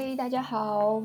[0.00, 1.02] 嘿，大家好！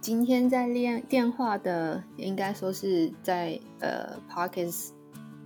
[0.00, 4.90] 今天在练电话的，应该说是在呃 Podcast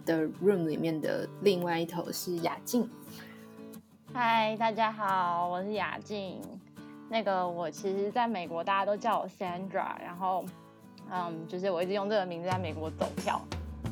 [0.05, 2.87] 的 room 里面的另外一头是雅静。
[4.13, 6.39] 嗨，大家好，我是雅静。
[7.09, 9.99] 那个我其实在美国，大家都叫我 Sandra。
[9.99, 10.45] 然后，
[11.11, 13.41] 嗯，就是我一直用这个名字在美国走跳。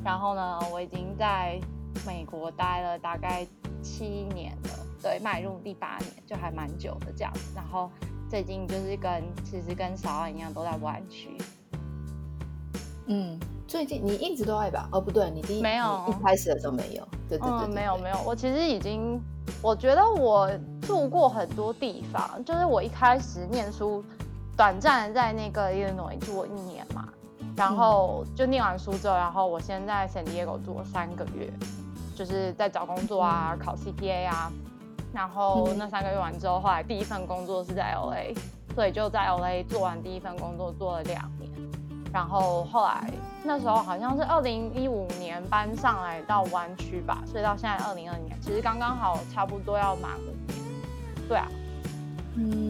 [0.05, 1.59] 然后呢，我已经在
[2.07, 3.47] 美国待了大概
[3.83, 4.05] 七
[4.35, 7.33] 年了，对，迈入第八年，就还蛮久的这样。
[7.57, 7.91] 然后。
[8.31, 11.37] 最近就是跟其实跟小安一样，都在湾区。
[13.07, 14.89] 嗯，最近你一直都在吧？
[14.93, 17.09] 哦，不对，你第一没有一开始的时候没有。
[17.29, 18.17] 对对对，没有没有。
[18.25, 19.21] 我其实已经，
[19.61, 20.49] 我觉得我
[20.81, 22.41] 住过很多地方。
[22.45, 24.05] 就是我一开始念书，
[24.57, 27.09] 短暂在那个 Illinois 住过一年嘛，
[27.57, 31.53] 然后就念完书之后，然后我先在在 San Diego 住了三个月，
[32.15, 34.53] 就是在找工作啊，考 CPA 啊。
[35.13, 38.35] 然后那三个月完之后，后来第一份工作是在 LA，
[38.75, 41.51] 所以就在 LA 做完第一份工作做了两年。
[42.13, 43.09] 然后后来
[43.45, 50.59] 那时候好像是二零一五年搬上来到湾区吧，所以到现在二零二零年，其实刚刚好差不多要满五年。
[51.29, 51.47] 对啊，
[52.35, 52.70] 嗯，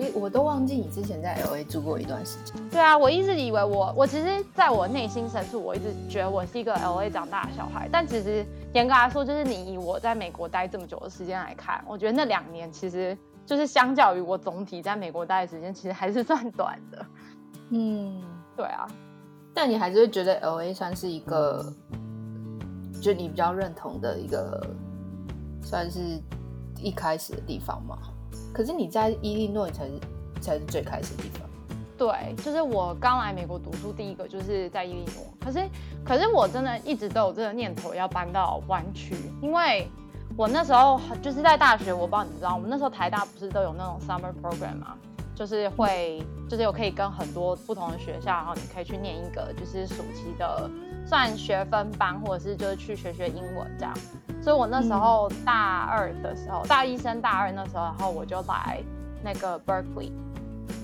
[0.00, 2.54] 一我都忘记你之前在 LA 住过一段时间。
[2.70, 8.46] 对啊，我一直以为我我其实在我内心深处，我一直觉得我是一个 LA 长大的小孩，但其实。
[8.74, 17.06] 严格来说，就是你以我在美国待这么久的时间来看，我觉得那两年其实就是相较于我总体在美国待的时间，其实还是算短的。
[17.70, 18.22] 嗯，
[18.54, 18.86] 对啊。
[19.54, 21.64] 但你还是会觉得 LA 算是一个，
[23.00, 24.62] 就你比较认同的一个，
[25.62, 26.20] 算是
[26.76, 27.96] 一开始的地方嘛？
[28.52, 29.92] 可是你在伊利诺才是
[30.40, 31.48] 才是最开始的地方。
[31.96, 35.24] 对，就是我刚来美国读书，第一个就是在伊利诺。
[35.40, 35.68] 可是，
[36.04, 39.88] 可是我真的一直都有这个念头要搬到湾区，因为
[40.36, 44.96] 我那时候就是在大学，我不知道你知道，我们那时候台大不是都有那种 summer program 吗？
[45.38, 50.68] 就是会，就是有可以跟很多不同的学校，然后你可以去念一个就是暑期的
[51.06, 53.94] 算学分班，或者是就是去学学英文这样。
[54.42, 58.82] 所以我那时候大二的时候，大一升大二那时候，然后我就来
[59.22, 60.10] 那个 Berkeley。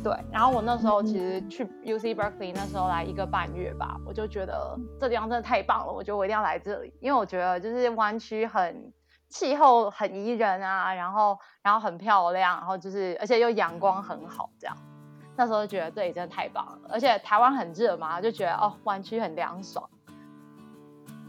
[0.04, 8.92] 对，然后我那时候其实去 UC Berkeley 那时候来一个半月吧，我就觉得这地方真的太棒了，我觉得我一定要来这里，因为我觉得就是湾区很
[9.34, 14.76] 气候很宜人啊，然后然后很漂亮，然后就是而且又阳光很好，这样，
[15.36, 19.84] 那时候就觉得这里真的太棒了，而且台湾很热嘛，就觉得哦湾区很凉爽。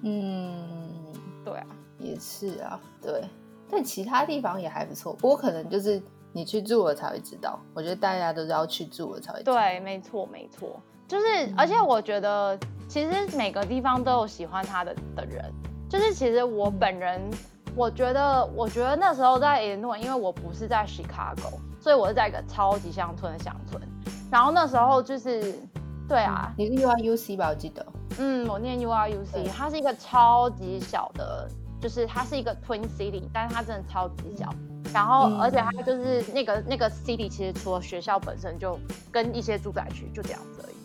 [0.04, 1.66] 嗯，对啊，
[1.98, 3.24] 也是啊，对，
[3.70, 6.02] 但其他地方也还不错，不过可能就是。
[6.38, 9.54] 你去住了才会知道，我觉得大家都是要去住了才会知道。
[9.54, 10.78] 对，没错，没错，
[11.08, 15.50] 就是，而且我觉得其实每个地方都有喜欢他的的人，
[15.90, 17.32] 就是其实我本人，
[17.76, 23.82] 我觉得，我觉得那时候在诺，因为我不是在 Chicago，所以我是在一个超级乡村的乡村，
[24.32, 25.54] 然后那时候就是，
[26.08, 27.50] 对啊，你是 URUC 吧？
[27.50, 27.86] 我记得，
[28.18, 31.50] 嗯，我念 URUC，它是一个超级小的，
[31.82, 34.50] 就是它是一个 Twin City，但是它真的超级小。
[34.94, 38.80] 然后，而且它就是那个那个 city，其实除了学校本身就
[39.12, 40.76] 跟一些住宅区就这样子而已，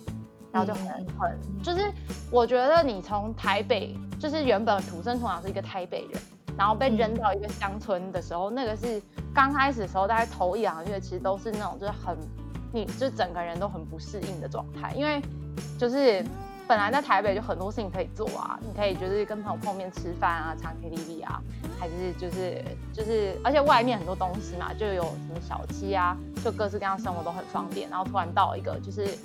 [0.51, 1.93] 然后就很很就是，
[2.29, 6.21] 我觉得你从台北就是原本土生土长是一个台北人，
[6.57, 9.03] 然后被扔到一个乡村的时候，那个是
[9.35, 12.17] 刚开始的时候，大概头一两个月其实都是那种就是很，
[12.73, 15.21] 你就整个人都很不适应的状态，因为
[15.79, 16.25] 就是。
[16.69, 21.43] 本来在台北就很多事情可以做啊，你可以就是跟朋友碰面吃饭啊，唱 KTV 啊，
[21.81, 27.91] 还是就是就是，而且外面很多东西嘛，就有什么小七啊，就各式各样生活都很方便。
[27.91, 29.19] 然后突然到一个就是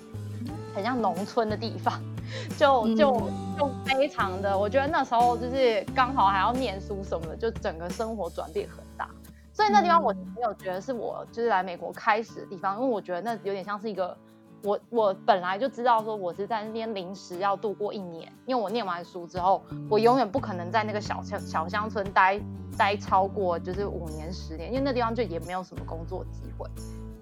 [0.74, 2.02] 很像农村的地方，
[2.58, 9.09] 就就就非常的，我觉得那时候就是刚好还要念书什么的，就整个生活转变很大。
[9.53, 14.18] 所以那地方我没有觉得是我就是来美国开始的地方，因为我觉得那有点像是一个。
[14.63, 22.42] 我我本来就知道说我是在那边临时要度过一年，因为我念完书之后，我永远不可能在那个小乡小乡村待
[22.75, 26.68] 待超过就是五年十年，因为那地方就也没有什么工作机会，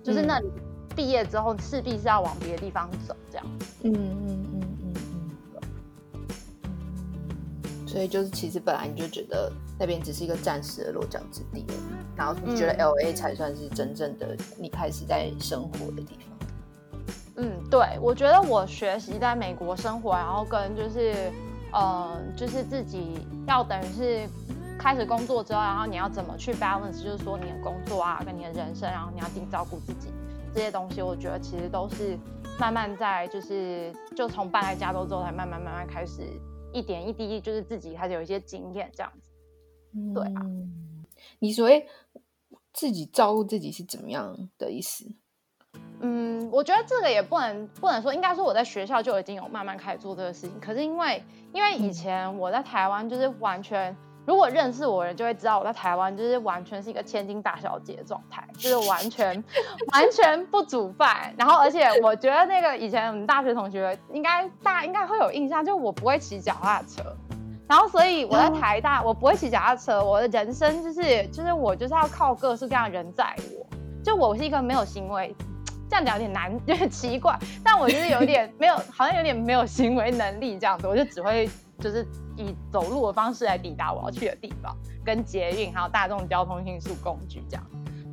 [0.01, 0.50] 就是那里
[0.95, 3.45] 毕业之后势必是要往别的地方走这样。
[3.83, 4.42] 嗯嗯嗯嗯
[7.93, 11.63] 所以就是其实本来你就觉得那边只是一个暂时的落脚之地，
[12.15, 16.47] 然后你觉得 LA 才算是真正的你开始在生活的地方。
[17.35, 21.31] 嗯，对，我觉得我学习在美国生活，然后跟就是，
[21.71, 24.27] 呃，就是自己要等于是
[24.79, 30.07] 开始工作之后，然后你要怎么去 balance，就是说你的工作啊，跟你的人生，然后你要自己照顾自己
[30.51, 32.17] 这些东西，我觉得其实都是
[32.59, 36.23] 慢慢在就是就从搬来加州之后，才慢慢慢慢开始
[36.73, 39.31] 一点一滴，就是自己开始有一些经验这样子。
[40.13, 41.05] 对啊，嗯，
[41.39, 41.87] 你所谓
[42.73, 45.05] 自己照顾自己是怎么样的意思？
[46.01, 50.59] 嗯，我觉得这个也不能不能说，应该说我在学校就已经有慢慢开始做这个事情。
[50.59, 51.23] 可是因为
[51.53, 59.43] 因为以前我在台湾就是完全，如果认识我的人就会知道我在台湾就是完全是一个千金大小姐的状态， 就是完全
[59.93, 61.33] 完全不煮饭。
[61.37, 67.03] 然后而且我觉得那个以前我们大学同学应该大家应该会有印象，就我不会骑脚踏车。
[67.67, 73.65] 然后所以我在台大我不会骑脚踏车，我的人生就是就是我就是要靠各式各样的人载我，
[74.03, 75.35] 就我是一个没有行为。
[75.89, 81.47] 这样讲有点难， 有点奇怪，但我就是有点没有，好像有点没有行为能力这样子，我就只会
[81.83, 82.07] 就是
[82.38, 87.63] 以走路的方式来抵达我要去的地方，跟捷运还有大众交通运输工具这样。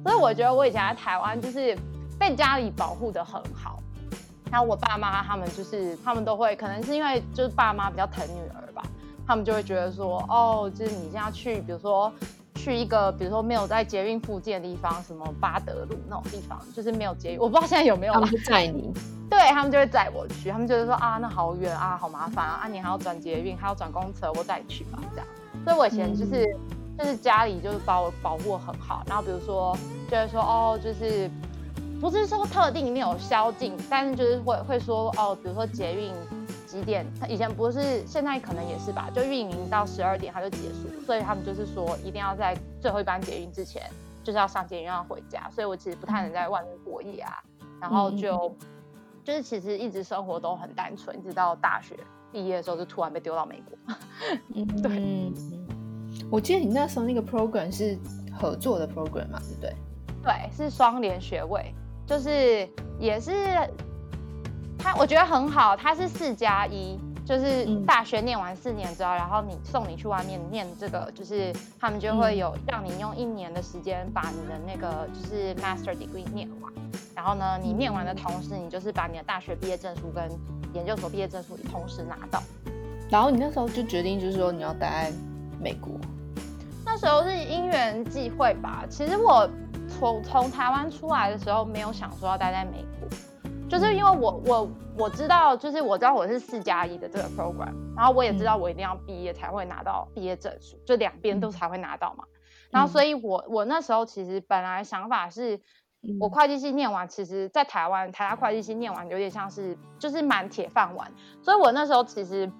[0.02, 1.78] 所以我觉得我以前在台湾就是
[2.18, 3.80] 被家里保护得很好，
[4.50, 8.82] 然后我爸妈他们就是他们都会，可能是因为就是爸妈比较疼女儿吧，
[9.24, 12.12] 他们就会觉得说，哦，就是你现在去，比如说。
[12.60, 18.12] 去一个比如说没有在捷运附近的地方，什么巴德路那种地方，就是没有捷运，我不知道现在有没有。
[18.12, 18.92] 他们载你，
[19.30, 25.26] 对他们就会载我去，他们就是说啊，那好远啊，好麻烦啊，啊，你还要转捷运，还要转公车，我带你去吧，这样。
[25.64, 29.74] 所以我以前就是、嗯、就是家里就是把我保护很好，然后比如说
[30.10, 31.30] 就是说哦，就是
[31.98, 36.12] 不是说特定一定有宵禁，但是就是会会说哦，比如说捷运。
[36.70, 37.04] 几点？
[37.18, 43.82] 他以前不是，现在可能也是吧，就运营到十二点他就结束，所以他们就是说一定要在最后一班捷运之前，
[44.22, 47.42] 就是要上捷运要回家，所以我其实不太能在外面过夜啊，
[47.80, 48.66] 然后就、嗯、
[49.24, 51.96] 就是其实一直生活都很单纯，一直到大学
[52.30, 53.96] 毕业的时候就突然被丢到美国。
[54.54, 55.32] 嗯， 对。
[56.30, 57.98] 我记得你那时候那个 program 是
[58.32, 59.74] 合作的 program 嘛，对不对？
[60.22, 61.74] 对，是双联学位，
[62.06, 62.68] 就是
[62.98, 63.32] 也是。
[64.82, 76.72] 他我觉得很好，他是四加一，就是大学念完四年之后，然后你送你去外面念这个，就是他们就会有让你用一年的时间把你的那个就是 master degree 念完，
[77.14, 80.30] 然后呢，你念完的同时，你就是把你的大学毕业证书跟
[80.72, 82.42] 研究所毕业证书同时拿到。
[83.10, 85.12] 然后你那时候就决定就是说你要待在
[85.60, 85.92] 美国，
[86.84, 88.84] 那时候是因缘际会吧。
[88.88, 89.48] 其实我
[89.88, 92.89] 从从台湾出来的时候没有想说要待在美国。
[93.70, 94.68] 就是因为我我
[94.98, 102.24] 我知道，就是我知道我是四加一的这个 program，然后我也知道我一定要毕业才会拿到毕业证书，就两边都才会拿到嘛。
[102.72, 105.60] 然后所以我我那时候其实本来想法是，
[106.18, 111.08] 我会计系念完，其实在台湾台大会计系念完有点像是就是蛮铁饭碗，
[111.40, 112.50] 所以我那时候其实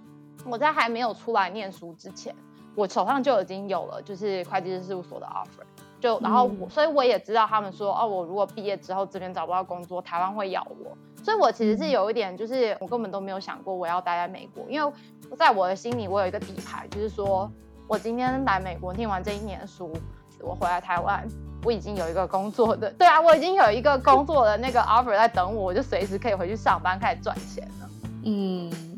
[0.47, 2.33] 我在还没有出来念书之前，
[2.77, 5.67] 我手上就已经有了就是会计师事务所的 offer。
[6.01, 10.97] 就然后我，所以我也知道他们说哦，我如果毕业之后这边找不到工作，台湾会咬我。
[11.23, 14.93] 所以我其实是有一点，就是我根本都没有想过我要待在美国，因为
[15.37, 17.51] 在我的心里，我有一个底牌，就是说
[17.87, 19.93] 我今天来美国念完这一年书，
[20.41, 21.29] 我回来台湾，
[21.63, 27.91] 我已经有一个工作的，对啊，我已经有一个工作的那个 offer 在等我，我就随时可以回去上班开始赚钱了。
[28.25, 28.90] 嗯。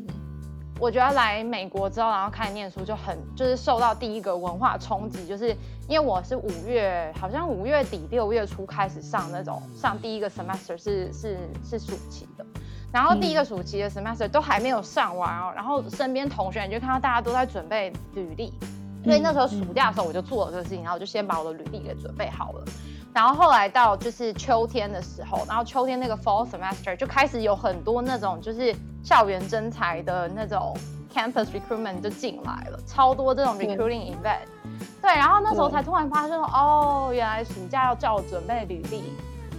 [0.83, 5.55] 我觉得来美国之后，然后开始念书就很就是受到第一个文化冲击，就是
[5.87, 12.45] 因为我是五月好像五月底六月初开始上那种上第一个 semester 是是是暑期的，
[12.91, 18.51] 然后第一个暑期的 semester 都还没有上完哦，然后身边同学你就看到大家都在准备履历，
[19.05, 22.65] 所以那时候暑假的时候我就做了这个事情，然后就先把我的履历给准备好了。
[23.13, 30.75] 然后后来到就是秋天的时候，然后秋天那个 fall semester 就开始有很多那种就是校园征才的那种
[31.13, 34.47] campus recruitment 就进来了，超多这种 recruiting event。
[34.99, 39.03] 对，然后那时候才突然发现哦，原来暑假要叫我准备履历，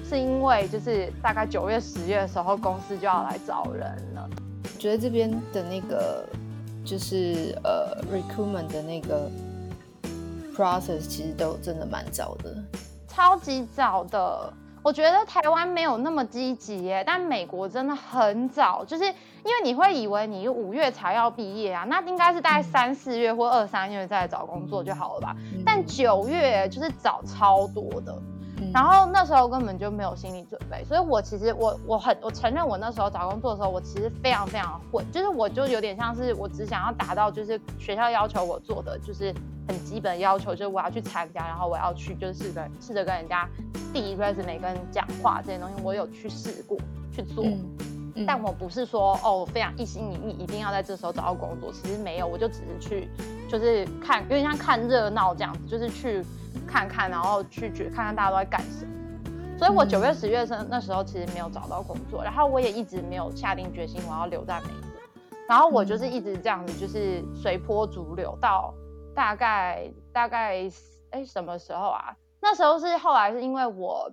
[0.09, 4.29] 是因为就是大概九月十月的时候公司就要来找人了。
[4.65, 6.27] 我觉得这边的那个
[6.85, 9.31] 就是呃 recruitment 的那个
[10.57, 12.53] process 其实都真的蛮早的。
[13.15, 14.53] 超级早的，
[14.83, 25.37] 我觉得台湾没有那么积极耶，但美国真的很早，就是因为你会以为你五月才要毕业啊，那应该是大概三四月或二三月再找工作就好了吧？
[25.65, 28.21] 但九月就是早超多的。
[28.73, 39.35] 然后那时候根本就没有心理准备，所以我其实我我很我承认我那时候找工作的时候，我其实非常非常混，就是我就有点像是我只想要达到就是学校要求我做的，就是
[39.69, 43.49] 很基本的要求，就是我要去参加，然后我要去就是试着试着跟人家
[43.93, 46.77] 递 resume 跟讲话这些东西，我有去试过
[47.13, 47.45] 去做，
[48.17, 53.09] 嗯、但我不是说哦非常一心一意一定要在这时候找到工作，其实没有，我就只是去
[53.49, 56.25] 就是看有点像看热闹这样子，就是去。
[56.67, 58.93] 看看，然后去去看看大家都在干什么。
[59.57, 65.01] 所以我九月、十月生那时候其实没有找到工作，然后我也一直没有下定决心我要留在美国。
[65.49, 68.75] 然后我就是一直这样子，就是随波逐流到
[69.15, 70.69] 大概大概
[71.11, 72.17] 哎什么时候啊？
[72.43, 74.11] 那时候是后来是因为我，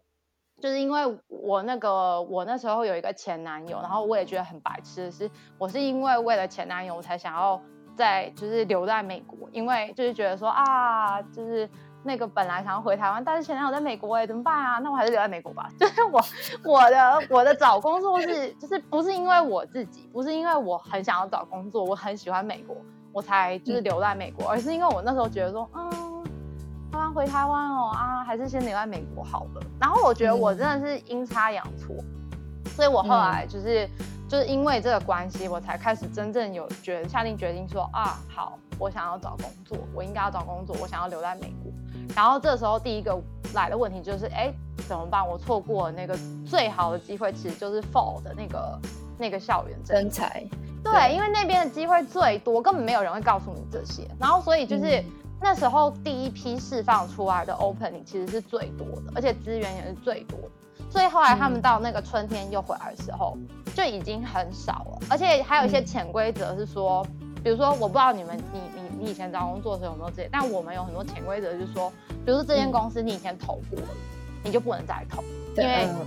[0.61, 7.59] 就是因为我那个我那时候有一个前男友，然后我也觉得很白痴的是，我是因为为了前男友我才想要
[7.95, 11.67] 在就是留在美国，因为就是觉得说啊，就是。
[12.03, 14.79] 那个本来想要回台湾，但是前男友在美国哎，怎么办啊？
[14.79, 15.69] 那我还是留在美国吧。
[15.79, 16.19] 就是我
[16.63, 22.75] 我的我的找工作是，就是不是因为我自己，不是因为我很想要找工作，我很喜欢美国，
[23.11, 26.23] 我才就是留在美国，嗯、而是因为我那时候觉得说，嗯，
[26.91, 29.61] 台湾回台湾哦啊，还是先留在美国好了。
[29.79, 41.71] 然后我觉得我真的是阴差阳错，嗯、所以我后来就是、嗯、就是因为这个关系，我才开始真正有决下定决定说啊，好，我想要找工作，我应该要找工作，我想要留在美国。
[42.15, 43.17] 然后这时候第一个
[43.53, 44.53] 来的问题就是，哎，
[44.87, 45.27] 怎么办？
[45.27, 48.79] 我错过了那个最好的机会，其实就是 fall 的那个
[49.17, 50.45] 那个校园征才。
[50.83, 54.07] 对，对，因为那边的机会最多，根本没有人会告诉你这些。
[54.19, 55.05] 然后所以就是、嗯、
[55.41, 60.49] 那时候第一批释放出来的 opening 其实是最多的，而且资源也是最多的。
[60.89, 63.37] 所以后来他们到那个春天又回来的时候，
[63.75, 64.99] 就已经很少了。
[65.09, 67.05] 而且还有一些潜规则是说，
[67.43, 68.80] 比如说我不知道你们你你。
[69.01, 70.29] 你以前找工作的时候有没有这些？
[70.31, 71.91] 但我们有很多潜规则，就是说，
[72.23, 73.79] 比如说这间公司你以前投过
[74.43, 75.23] 你就不能再投，
[75.57, 76.05] 因为、嗯、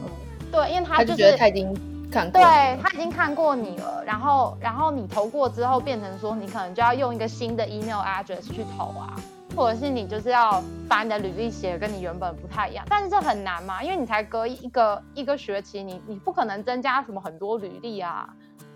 [0.52, 1.74] 对，因为他就是他，他已经
[2.10, 9.16] 看过，对他已经看过你了，然后然后你投过之后，变成说你可能就要用一个新的 email address 去投啊，
[9.56, 18.28] 或者是你就是要把你的履历写跟你原本不太一样，但是这很难嘛，因为你才隔一个一个学期，你你不可能增加什么很多履历啊，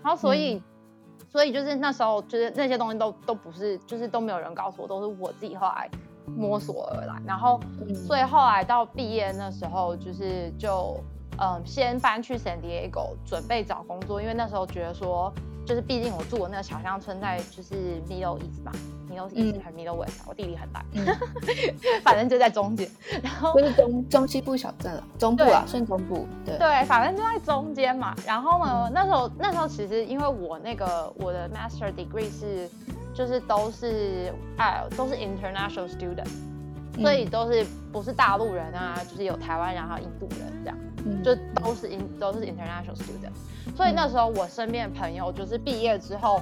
[0.03, 0.61] 然后所以。
[1.29, 5.89] 嗯所以就是那时候，就是那些东西都都不是，就是都没有人告诉我，都是我自己后来
[6.25, 7.21] 摸索而来。
[7.25, 7.59] 然后，
[8.07, 10.99] 所以后来到毕业那时候，就是就
[11.39, 15.31] 嗯，先搬去 San Diego 准备找工作，因为那时候觉得说。
[15.69, 18.71] 就是毕竟我住的那个小乡村在就是 Middle East 吧
[19.07, 21.05] ，Middle East 还是 Middle West，我地理很烂，嗯、
[22.03, 22.89] 反正就在中间。
[23.21, 26.27] 然后就是中中西部小镇了，中部啊，算中部。
[26.43, 28.15] 对对，反正就在中间嘛。
[28.25, 32.67] 然后呢，嗯、那时候那时候其实因为我那个我的 Master Degree 是
[33.13, 36.48] 就是都是哎都是 International Student，、嗯、
[37.01, 43.75] 所以都是不是大陆人啊，就是有台湾人还有印度人这样，嗯、就都是 in 都是 International Student。
[43.75, 46.41] 所以那时候我身边的朋友就是毕业之后，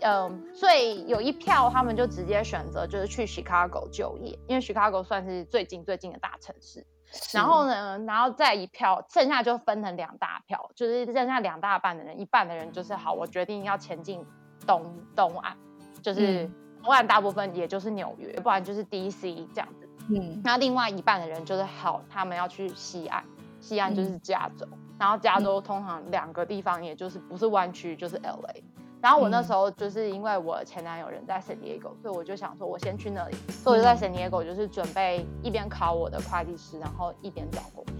[0.00, 6.86] 嗯，所以有一票他们就直接选择就是去 Chicago 就业，因为 Chicago 算是最近最近的大城市。
[7.32, 14.26] 然后呢，然后再一票，剩下就分成两大票，就是剩下两大半的人，一半的人就是好，我决定要前进
[14.66, 14.84] 东
[15.14, 15.56] 东岸，
[16.02, 16.50] 就是
[16.82, 19.85] 东岸大部分也就是纽约，不然就是 DC 这样子。
[20.08, 23.24] 嗯，那另外一半的人就是好，他们要去西岸，
[23.60, 24.66] 西岸就是加州。
[24.70, 28.62] 嗯然后加州通常两个地方，也就是不是湾区就是 LA。
[28.98, 33.36] 然后我那时候就是因为我前男友人在 San Diego，所以我就想说，我先去那里。
[33.62, 37.94] 所以我就在 San Diego 就是准备一边考我的会计师，然后一边找工作。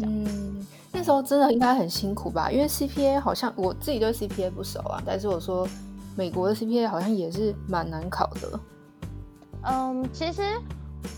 [0.00, 2.50] 嗯，那时候真的应该很辛苦吧？
[2.50, 5.68] 因为 CPA 好像我自己对 CPA 不熟啊，但是我说
[6.16, 8.60] 美国的 CPA 好像也是蛮难考的。
[9.62, 10.42] 嗯，其实。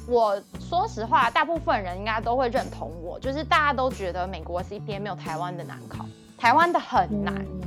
[0.06, 6.04] 我说实话，大部分人应该都会认同我，就是大家都觉得美国 CPA 没有台湾的难考，
[6.38, 7.60] 台湾的很难，嗯、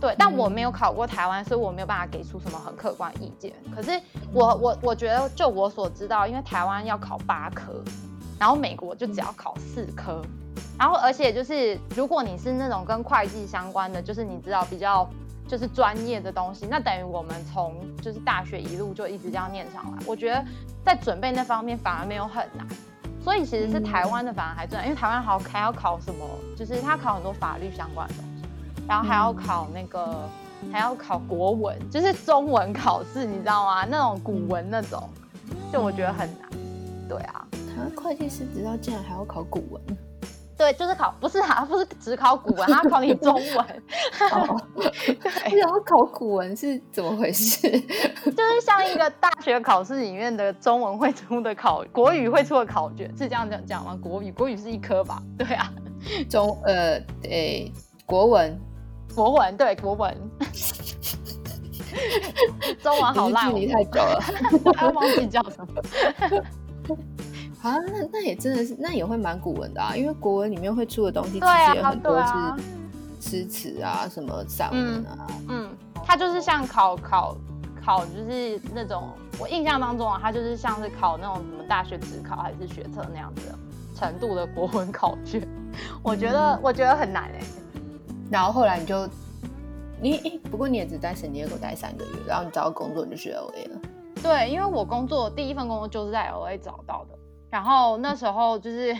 [0.00, 0.14] 对。
[0.18, 3.52] 但我没有考过台湾，所以我没有办法给出什么很客观意见。
[3.74, 4.00] 可是
[4.32, 7.82] 我我我觉得，就我所知道，因为台湾要考八科，
[8.38, 10.22] 然后美国就只要考四科，
[10.78, 15.08] 然后而且就是如果你是那种跟会计相关的，就是你知道比较。
[15.48, 19.98] 就是专业的东西，那等于我们从就是大学一路就一直这样念上来。
[20.06, 20.44] 我觉得
[20.84, 22.66] 在准备那方面反而没有很难，
[23.24, 26.24] 所以其实是台湾的反而还难，因为台湾好还要考什么，
[26.54, 28.42] 就是他考很多法律相关的东西，
[28.86, 30.28] 然后还要考那个
[30.70, 33.86] 还要考国文，就是中文考试，你知道吗？
[33.86, 35.08] 那种古文那种，
[35.72, 36.48] 就我觉得很难。
[37.08, 39.82] 对啊，台湾会计师执照竟然还要考古文。
[40.58, 43.82] 对，就是考，不是啊，不是只考古文，他考你中文。
[45.56, 47.70] 然后考古文是怎么回事？
[47.70, 53.96] 就是像一个大学考试里面的中文会出的考，国语会出的考卷，是这样讲讲吗？
[54.02, 55.22] 国语，国语是一科吧？
[55.38, 55.72] 对啊，
[56.28, 57.72] 中呃，对，
[58.04, 58.60] 国文，
[59.14, 60.30] 国文，对，国文。
[62.82, 64.20] 中文好烂，距离太久了，
[64.82, 65.82] 我忘记叫什么。
[67.62, 72.62] 啊，那那也真的是，那也会蛮古文的啊，因为国文里面会出的东西其实也很多是
[73.20, 75.26] 诗词啊，什么散文啊。
[75.48, 75.68] 嗯，
[76.04, 77.36] 它就是像考考
[77.84, 79.08] 考，就是那种
[79.40, 83.58] 我印象当中啊，它就是像是考那种什么大学职考还是学测那样子的
[83.94, 85.46] 程度的国文考卷。
[86.02, 87.46] 我觉得、嗯、我觉得很难哎、欸。
[88.30, 89.08] 然后后来你就
[90.00, 93.80] 你，不过你也只在 San Diego 待三个月，然后你找到工作你就去 LA 了。
[94.22, 97.17] 对，因为我工作第一份工作就是在 LA 找到的。
[97.50, 98.96] 然后那时候就是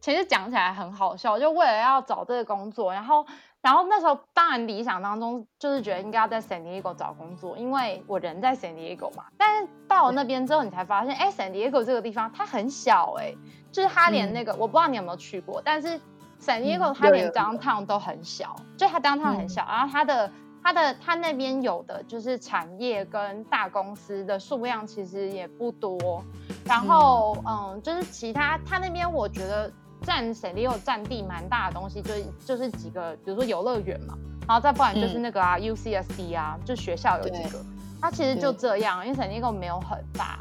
[0.00, 3.26] 其实讲起来很好笑，就为了要找这个工作，然后
[3.60, 9.24] 然后那时候当然理想当中就是觉得应该要在 San Diego 找工作，因为我人在 San Diego 嘛。
[9.38, 13.34] 但是到了那边之后，你才发现，哎，San Diego 这个地方它很小，哎，
[13.72, 16.00] 就是它连那个、嗯、我不知道你有没有去过，但是
[16.40, 20.30] San Diego 它连 downtown 都很小，就它 downtown 很小，嗯、然后它的。
[20.66, 26.20] 它的它那边有的就是产业跟大公司的数量其实也不多，
[26.64, 34.18] 然后嗯，嗯，就是其他它那边我觉得占 San Diego 占地蛮大的东西，就是就是几个，比如说游乐园嘛，
[34.48, 37.64] 然后再不然就是那个啊、嗯、UCSD 啊，就学校有几个，
[38.02, 40.40] 它其实就这样，因为 San Diego 没有很大。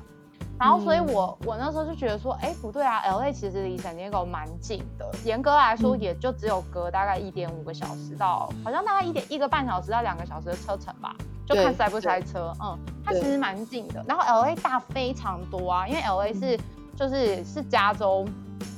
[0.57, 11.13] 然后，所以我我那时候就觉得说，哎，不对啊，LA 其实离 San Diego 蛮近的，严格来说也就只有隔大概一点五个小时到，好像大概一点一个半小时到两个小时的车程吧，
[11.45, 12.53] 就看塞不塞车。
[12.63, 14.03] 嗯，它其实蛮近的。
[14.07, 16.57] 然后 LA 大非常多啊，因为 LA 是
[16.95, 18.25] 就是是加州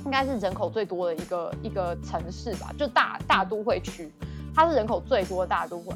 [0.03, 4.12] 应该是人口最多的一个一个城市吧，就大大都会区，
[4.55, 5.93] 它是人口最多的大都会。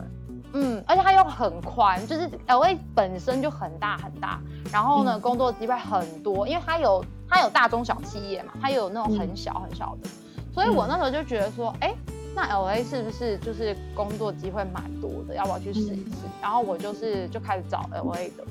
[0.54, 4.40] 嗯，而且它又很宽，就是 LA 本身就很大很大，
[4.72, 11.94] 然后呢，嗯、工作机会很多，因为它有它有大中小企业嘛，它有那种很小很小的，嗯、所以我那时候就觉得说，哎，
[12.36, 16.26] 那 LA 是不是就是工作机会蛮多的，要不要去试一试？
[16.26, 18.44] 嗯、然后我就是就开始找 LA 的，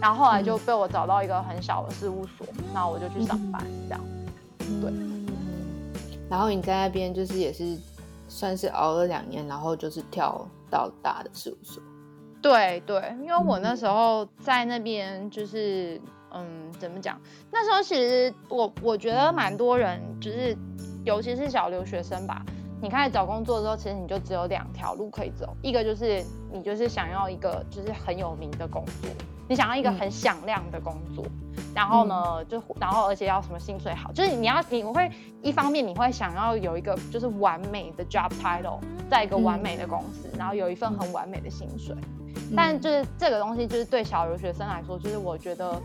[0.00, 4.00] 然后后来就被我找到一个很小的事务所，然后我就去上班，这样，
[4.80, 4.92] 对。
[6.30, 7.74] 然后你在那边就是也是
[8.28, 10.46] 算是熬了两年，然后就是跳。
[10.70, 11.82] 到大的事务所，
[12.42, 15.98] 对对，因为我那时候在那边，就是
[16.30, 17.18] 嗯，怎么讲？
[17.50, 20.54] 那时候其实我我觉得蛮多人，就是
[21.06, 22.44] 尤其是小留学生吧。
[22.82, 29.10] 你开始找工作之后，其实你就只有两条路可以走，一个就是你就是想要一个就是很有名的工作，
[29.48, 31.24] 你想要一个很响亮的工作，
[31.56, 35.10] 嗯、然后呢，就然后而且要什么薪水好，就是你要你会
[35.42, 38.78] 一方面你会想要有一个就是完美的 job title，
[39.10, 41.96] 在一个完美的公司，嗯、然后有一份很完美的薪水，
[42.36, 45.80] 嗯、但就是这个东西就是对小留学生来说，就是我觉得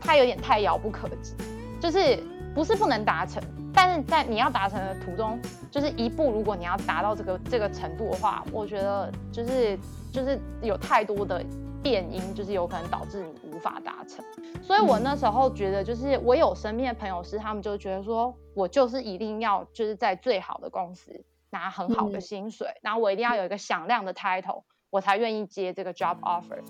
[0.00, 1.34] 它有点太遥不可及，
[1.80, 2.18] 就是
[2.54, 3.42] 不是不能达成。
[3.74, 9.78] 但是在你要达成的途中，就是一步，如果你要达到这个这个程度的话，我觉得就是
[10.12, 11.42] 就是有太多的
[11.82, 14.24] 变音，就是有可能导致你无法达成。
[14.62, 26.62] 所以我那时候觉得，就是我有身边的朋友是，他们就觉得说，我就是一定要就是在最好的公司拿很好的薪水，嗯、然后我一定要有一个响亮的 title，我才愿意接这个 job offer。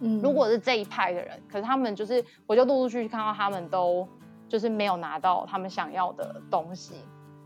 [0.00, 4.08] 嗯，如果是这一派的人，可是他们就是，我就陆陆续续看到他们都。
[4.46, 6.96] 就是没有拿到他们想要的东西，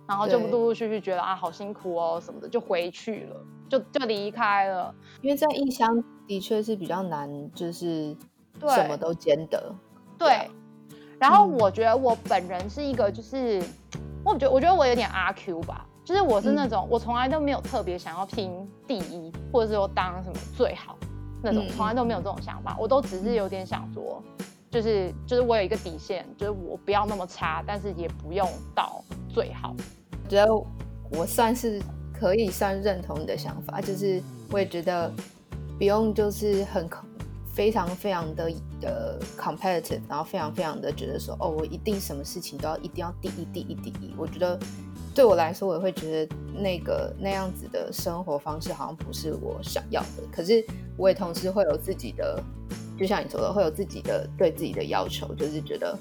[0.09, 3.37] 然后就陆陆续续觉得啊，好辛苦哦什么的，就回去了，
[3.68, 4.92] 就就离开了。
[5.21, 8.16] 因为在异乡的确是比较难，就是
[8.59, 9.75] 什么都兼得。
[10.18, 10.29] 对，
[10.88, 18.51] 对，然后我觉得我本人是一个，就是、嗯、我觉得我觉得我有点阿 Q 吧，就是我是那种、嗯、我从来都没有特别想要拼
[18.87, 20.97] 第一，或者是说当什么最好
[21.42, 24.23] 那种，从来都没有这种想法，我都只是有点想说。
[24.71, 29.75] 就是就是我有一个底线，就是我不要那么差，但是也不用到最好。
[30.12, 30.53] 我觉得
[31.11, 31.81] 我算是
[32.12, 35.12] 可以算认同你的想法，就是我也觉得
[35.79, 36.88] 不用就是很
[37.55, 44.14] 非常非常的的 competitive，然后非常非常的觉得说哦，我一定什么事情都要一定要第一第一第一。
[44.16, 44.59] 我觉得
[45.14, 50.23] 对我来说，我也会觉得那个那样子的生活方式好像不是我想要的。
[50.31, 50.64] 可是
[50.97, 52.42] 我也同时会有自己的。
[52.99, 55.97] 就像你说的，会有自己的对自己的要求，就是觉得，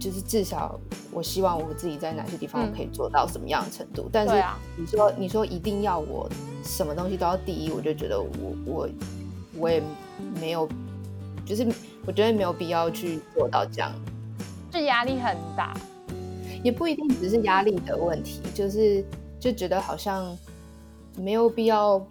[0.00, 0.80] 就是至少
[1.12, 4.04] 我希望我自己在哪些地方可以做到什么样的程度。
[4.04, 4.34] 嗯、但是
[4.76, 6.28] 你说、啊、你说一定要我
[6.64, 8.28] 什么东西都要第一，我就觉得我
[8.64, 8.88] 我
[9.56, 9.82] 我也
[10.40, 10.68] 没有，
[11.44, 11.64] 就是
[12.06, 13.92] 我觉得没有必要去做到这样，
[14.72, 15.72] 就压力很大，
[16.64, 19.04] 也不一定只是压力的问题，就是
[19.38, 20.36] 就觉得好像
[21.16, 22.04] 没有必要。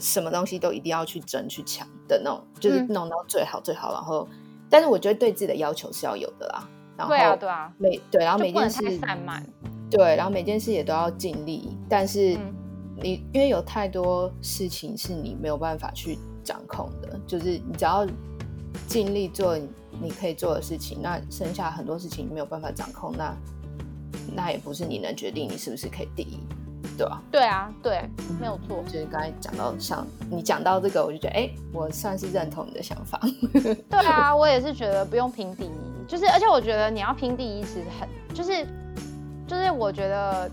[0.00, 3.90] 什么东西都一定要去争去抢的那种，就是弄到最好最好。
[3.90, 4.28] 嗯、然后，
[4.70, 6.68] 但是我觉得对自己的要求是要有的啦。
[6.98, 9.46] 然后对啊，对啊，每对，然后每件事散漫。
[9.88, 11.78] 对，然后每件事也都要尽力。
[11.88, 12.36] 但是
[13.00, 18.04] 你、嗯、因为有太多事情是你没有办法去掌控的，就是你只要
[18.88, 19.56] 尽力做
[20.00, 23.34] 你可以做的事情，那剩下很多事情你没有办法掌控，那
[24.34, 26.40] 那也不是你能决定你是不是可以第一。
[26.98, 28.82] 对啊，对啊，对，没有错。
[28.88, 33.20] 就是刚才讲到像你讲到这个，我就觉得，哎，我算是认同你的想法。
[33.88, 35.70] 对啊，我也是觉得不用拼第一，
[36.08, 38.66] 就是而且我觉得你要拼第一，其实很就是
[39.46, 40.50] 就是我觉得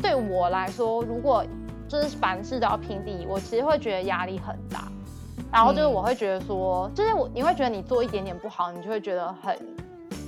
[0.00, 1.44] 对我来说，如果
[1.88, 4.88] 就是凡事都要拼第一，我其实会觉得压力很大。
[5.50, 9.56] 然后就是我会觉得说，嗯、就是我你会觉得你做一点点不好，你就会觉得很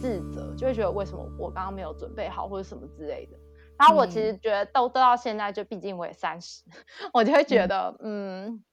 [0.00, 3.36] 自责，就会觉得为什么我刚刚没有准备好或者什么之类的。
[3.80, 6.62] 然后我其实觉得都都到现在，就毕竟我也三十，
[7.14, 8.64] 我就会觉得嗯，嗯，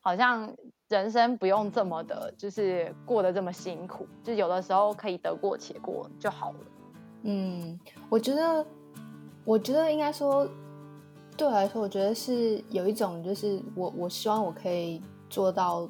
[0.00, 0.56] 好像
[0.88, 6.58] 人生不用这么的，就是过得这么辛苦，就有的时候可以得过且过就好了。
[7.24, 8.66] 嗯，我觉得，
[9.44, 10.48] 我觉得应该说，
[11.36, 15.86] 对我来说，我觉得是有一种，就是我我希望我可以做到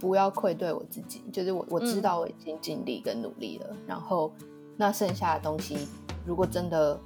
[0.00, 4.32] 不要愧对我自己，就是我我知道我已经尽力跟努力了，嗯、然后
[4.76, 5.86] 那剩下的东西，
[6.26, 6.98] 如果真的。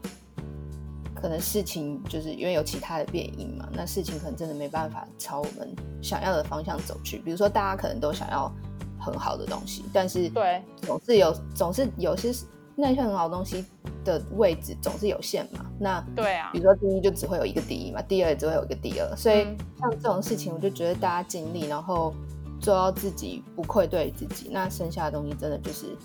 [1.24, 7.16] 可能事情就是因为有其他的变因嘛，那事情可能真的没办法朝我们想要的方向走去。
[7.16, 8.52] 比如说，大家可能都想要
[9.00, 12.30] 很好的东西，但是对，总是有总是有些
[12.76, 13.64] 那些很好的东西
[14.04, 15.64] 的位置总是有限嘛。
[15.80, 19.16] 那对啊，比如说第一就只会有一个第一嘛，第二也只会有一个第二。
[19.16, 19.46] 所以
[19.80, 22.12] 像这种事情，我就觉得大家尽力，然后
[22.60, 25.96] 做到自己不愧对自己，那剩下的东西真的就是。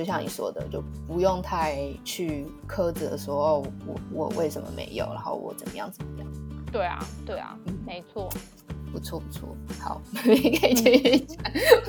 [0.00, 6.26] 就像你说的，就不用太去苛责说哦，我我为什么没有，然后我怎么样怎么样。
[6.72, 8.30] 对啊，对啊，嗯、没错，
[8.90, 11.36] 不错不错，好， 你可以继续讲。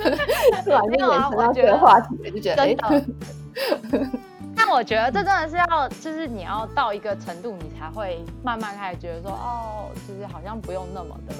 [0.62, 2.76] 突然间延伸到这个话题，就觉得哎，
[4.54, 11.34] 但我觉得这真的是要，就是你要到一个程度，你才会慢慢开始觉得说，哦，就是好像不用那么的，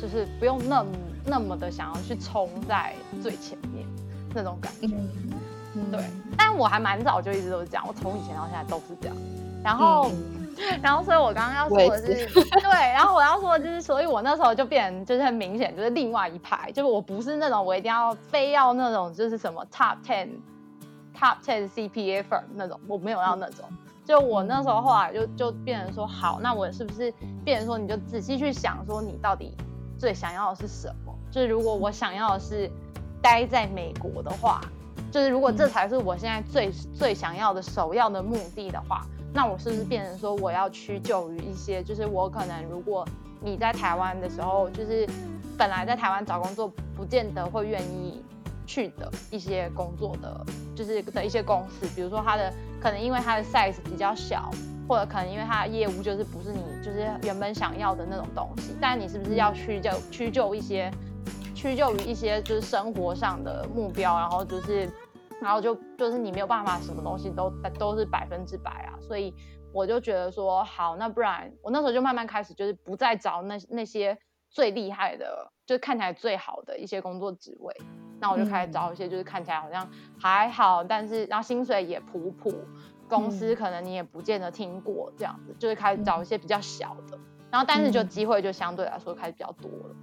[0.00, 0.90] 就是不用那么
[1.24, 3.84] 那么的想要去冲在最前面
[4.32, 4.86] 那种感觉。
[4.86, 5.10] 嗯
[5.90, 6.00] 对，
[6.36, 9.16] 但我还蛮早就一直都是这样，我从以前到现在都是这样。
[9.64, 20.28] 然后，嗯、 然后，所以我刚刚要说的是，是 对，然后我要说的就是，所以我那时候就变，就是很明显，就是另外一派，就是我不是那种我一定要非要那种，就是什么 top ten
[21.18, 23.64] top ten CPA firm 那种，我没有要那种。
[24.04, 27.12] 就我那时候后来就就变成说，好，那我是不是
[27.44, 29.52] 变成说，你就仔细去想，说你到底
[29.98, 31.12] 最想要的是什么？
[31.28, 32.70] 就是如果我想要的是
[33.20, 34.60] 待在美国的话。
[35.16, 39.00] 就是如果这才是我现在最最想要的首要的目的的话，
[39.32, 41.82] 那我是不是变成说我要屈就于一些？
[41.82, 43.02] 就是我可能如果
[43.40, 45.08] 你在台湾的时候，就是
[45.56, 48.22] 本来在台湾找工作不见得会愿意
[48.66, 50.38] 去的一些工作的，
[50.74, 54.50] 就是的一些公司，比如说它的可能因为它的 size 比较小，
[54.86, 60.90] 或者可能因为它的业务就是不是你就是原本想要的那种东西，但你是不是要屈就屈就一些，
[61.54, 64.86] 屈就于一些就是生活上的目标，然后就是。
[65.40, 69.34] 然后就就是你没有办法，什么东西都都是百分之百啊，所以
[69.72, 74.18] 我就觉得说好，那不然我那时候就慢慢开始，就是不再找那那些
[74.48, 77.76] 最厉害的，就看起来最好的一些工作职位，
[78.18, 79.86] 那我就开始找一些就是看起来好像
[80.18, 82.52] 还好，但是然后薪水也普普，
[83.06, 87.18] 公司可能你也不见得听过这样子，就是开始找一些比较小的，
[87.50, 89.96] 然后但是就机会就相对来说开始比较多了，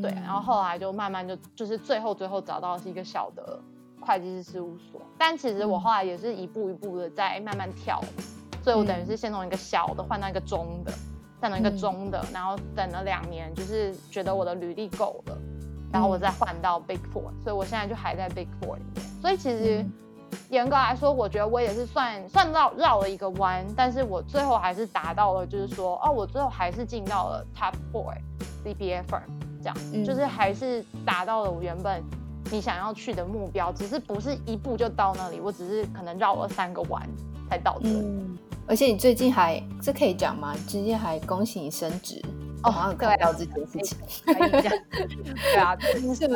[0.00, 3.60] 对，然后后来就慢慢就就是最后最后找到的是一个小的。
[4.06, 8.00] 会计师事务所，但其实我后来也是一步一步的在慢慢跳，
[8.62, 10.92] 所以我等于是先从一个小的换到一个中的，
[11.40, 15.36] 再到一个中的，然后等了两年，就是觉得我的履历够了，
[15.92, 19.04] 然后我再换到 Big Four，所以我现在就还在 Big Four 里面。
[19.20, 19.84] 所以其实
[20.50, 28.14] 严格来说，我觉得我也是算算绕绕了一个弯，但是我最后还是达到了，就是说哦，我最后还是进到了 Top Four
[28.64, 29.22] CPA firm，
[29.60, 32.04] 这样，就是还是达到了我原本。
[32.50, 37.02] 你想要去的目标，只是不是一步就到那里，我只是可能绕了三个弯
[37.50, 37.96] 才到这里。
[37.96, 40.54] 嗯，而且你最近还，这可以讲吗？
[40.66, 42.22] 最近还恭喜你升职
[42.62, 44.72] 哦，好像看到这件事情，可以讲。
[44.90, 46.28] 对啊，是不是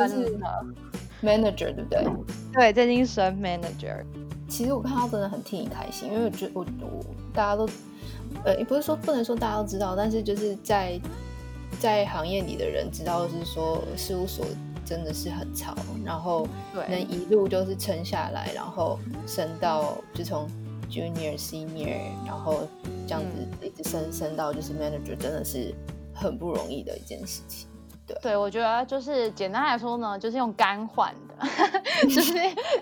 [1.23, 2.05] manager 对不对？
[2.53, 4.03] 对，最近升 manager。
[4.49, 7.69] 其实我看到真的很替你开心，因为我觉得我我大家都，
[8.43, 10.99] 呃，也不是说不能说大家都知道，但是就是在
[11.79, 14.45] 在行业里的人知道，是说事务所。
[14.91, 15.73] 真的是很吵，
[16.03, 16.45] 然后
[16.89, 20.45] 能一路就是撑下来，然后升到就从
[20.89, 22.67] junior senior，然后
[23.07, 25.73] 这样子一直升升到就是 manager，真的是
[26.13, 27.69] 很不容易的一件事情。
[28.05, 31.47] 对，对我觉得就是简单来说呢，就是用肝换的，
[32.13, 32.33] 就是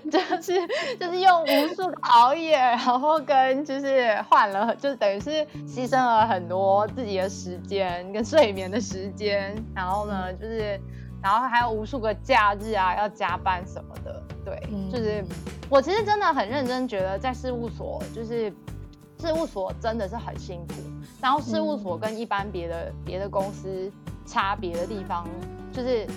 [0.09, 0.67] 就是
[0.99, 5.29] 就是用无数熬夜，然后跟就是换了，就等于是
[5.67, 10.81] 牺牲了很多自己的时间跟睡眠的时间，然后呢就是。
[11.21, 15.23] 然后还有无数个假日啊，要加班什么的，对，嗯、就是
[15.69, 18.49] 我其实真的很认真觉得，在事务所就是
[19.19, 20.75] 事务所真的是很辛苦。
[21.21, 23.91] 然后事务所跟一般别的、嗯、别的公司
[24.25, 25.27] 差别的地方，
[25.73, 26.07] 就是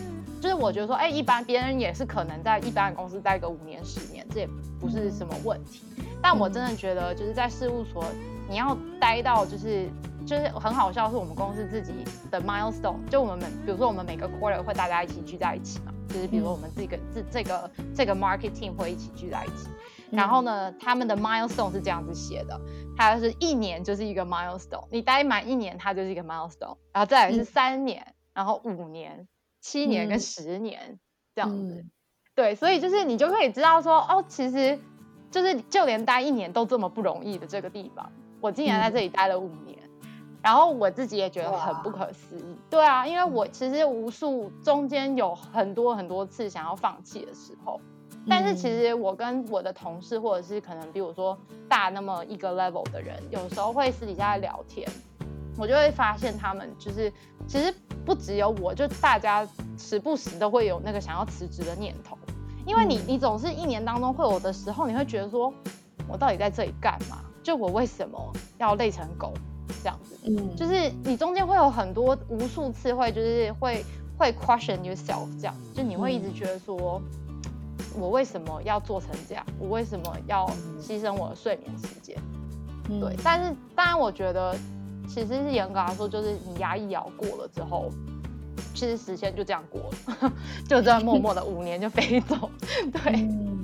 [0.41, 5.83] 就是我觉得说，哎，一般别人也是可能在一般的公司待个五年十年，这也不是什么问题。
[5.99, 8.05] 嗯、但我真的觉得，就是在事务所，
[8.49, 9.89] 你要待到就是。
[10.27, 11.93] 就是很好笑，是我们公司自己
[12.31, 19.69] 的 milestone，就我们每，比如说我们每个 quarter 会大家一起聚在一起嘛，就是比如说我们这个这这个这个 marketing 会一起聚在一起。
[20.11, 22.61] 然后呢，他们的 milestone 是这样子写的，
[22.99, 29.27] 它是一年就是一个 milestone，你待满一年，它就是一个 milestone，然后再来是三年，嗯、然后五年、
[29.63, 30.99] 七年跟十年、嗯、
[31.35, 31.87] 这样子。
[32.35, 34.79] 对，所以就是你就可以知道说，哦，其实
[35.31, 39.82] 就是就连待一年都这么不容易的这个地方，我竟然在这里待了五年，嗯、
[40.43, 42.57] 然后我自己也觉得很不可思议。
[42.69, 47.81] 对啊，因为我其实无数中间有很多很多次想要放弃的时候。
[48.29, 51.37] 但是其实我跟我的同事，或者是可能比如说
[51.69, 54.89] 大那么一个 level 的人，有时候会私底下聊天，
[55.59, 57.13] 我就会发现他们就是
[57.49, 57.75] 其实
[58.05, 59.45] 不只有我，就大家
[59.77, 62.17] 时不时都会有那个想要辞职的念头，
[62.65, 65.53] 因为你你总是一年当中会有的时候，你会觉得说，
[66.07, 67.19] 我到底在这里干嘛？
[67.43, 69.35] 就我为什么要累成狗？
[70.25, 73.85] 嗯，就是你中间会有很多无数次会就是会
[74.19, 77.01] 会 question yourself 这样，就你会一直觉得说。
[77.95, 79.45] 我为什么要做成这样？
[79.59, 82.17] 我为什么要牺牲我的睡眠时间？
[82.89, 84.57] 嗯、对，但是当然，我觉得
[85.07, 87.91] 其实是严格来说，就是你牙一咬过了之后，
[88.73, 90.33] 其实时间就这样过了，
[90.67, 92.51] 就这样默默的五年就飞走。
[92.91, 93.63] 对、嗯，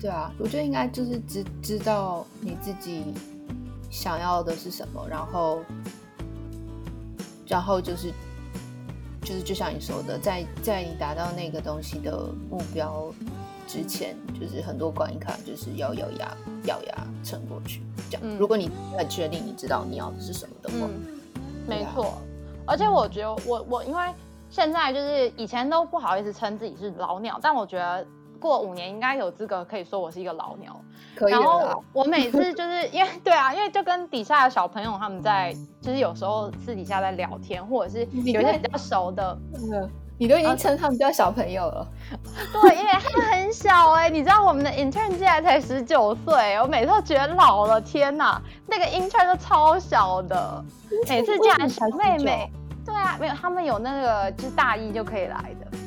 [0.00, 3.04] 对啊，我觉得应该就是知知道你自己
[3.90, 5.60] 想要的是什么，然后，
[7.46, 8.12] 然后就是。
[9.22, 13.12] 就是就像你说的，在在你达到那个东西的目标
[13.66, 17.82] 之前，就是很多关卡，就是要咬牙咬牙撑过去。
[18.08, 21.18] 这样，嗯、如果你很确定你知道你要的是什么的话，嗯、
[21.66, 22.22] 没错。
[22.64, 24.14] 而且我觉得我我因为
[24.48, 28.06] 现在就是以前都不好意思称自己是老鸟，但我觉得。
[28.46, 30.80] 过五年应该有资格可以说我是一个老鸟，
[31.16, 31.32] 可以。
[31.32, 39.36] 然后我每次就是因为对啊，因为就跟底下的小朋友他们在，就是有时候私底下在聊天，或者是有些比较熟的，
[40.16, 41.86] 你都已经称他们叫小朋友了。
[42.62, 50.64] 对，因为他们很小哎、欸，你知道我们的 intern 现在才十九岁，我每次都觉得老了，天哪，那个 intern 都超小的，
[51.08, 52.50] 每次见来小妹妹，
[52.84, 55.78] 对啊，没有，他们有那个就是大一就可以来的。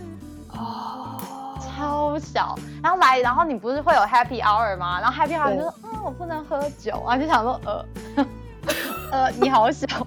[1.79, 4.99] 超小，然后来，然后你不是会有 Happy Hour 吗？
[4.99, 7.85] 然后 Happy Hour 就说，嗯，我不能喝酒啊，就想说，呃，
[9.13, 9.87] 呃，你好小，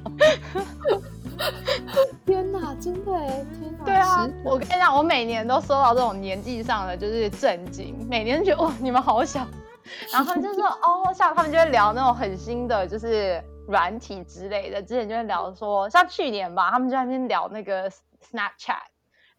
[2.26, 3.26] 天哪，真的哎，
[3.58, 9.40] 天哪，对啊，我跟你讲，我每年都收到这种年纪上的就是震惊，每年觉得哇，你们好小，
[10.12, 18.76] 然后他们就说，哦，像他们就会聊那种很新的，就是软体之类的，之前就会聊说，像去年吧，他们就在那边聊那个 Snapchat，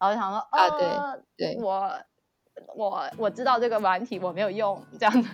[0.00, 0.68] 后就想说，啊，
[1.36, 1.88] 对，对，我。
[2.74, 5.28] 我我知道这个软体，我没有用这样的，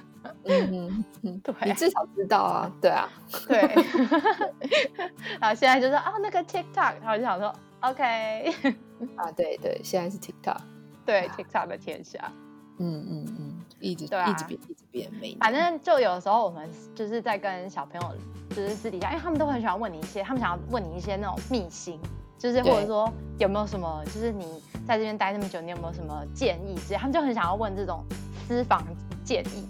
[0.45, 3.09] 嗯嗯，对，你至少知道啊，对啊，
[3.49, 3.61] 对，
[5.41, 8.55] 然后现在就是啊，那个 TikTok，然后就想说，OK，
[9.17, 10.59] 啊，对对，现在是 TikTok，
[11.07, 12.31] 对 TikTok 的天下，
[12.79, 18.17] 嗯嗯嗯，一直对啊，一直变一直变，没，反正就有时候我们就是在跟小朋友
[18.51, 21.99] 就是私底下，因为他们都很喜欢问你一些，他们想要问你一些那种秘辛。
[22.39, 26.99] 就是或者说有没有什么，就是你在这边待那么久，你有没有什么建议之类？
[26.99, 28.05] 他们就很想要问这种
[28.49, 28.85] 私房
[29.23, 29.65] 建议。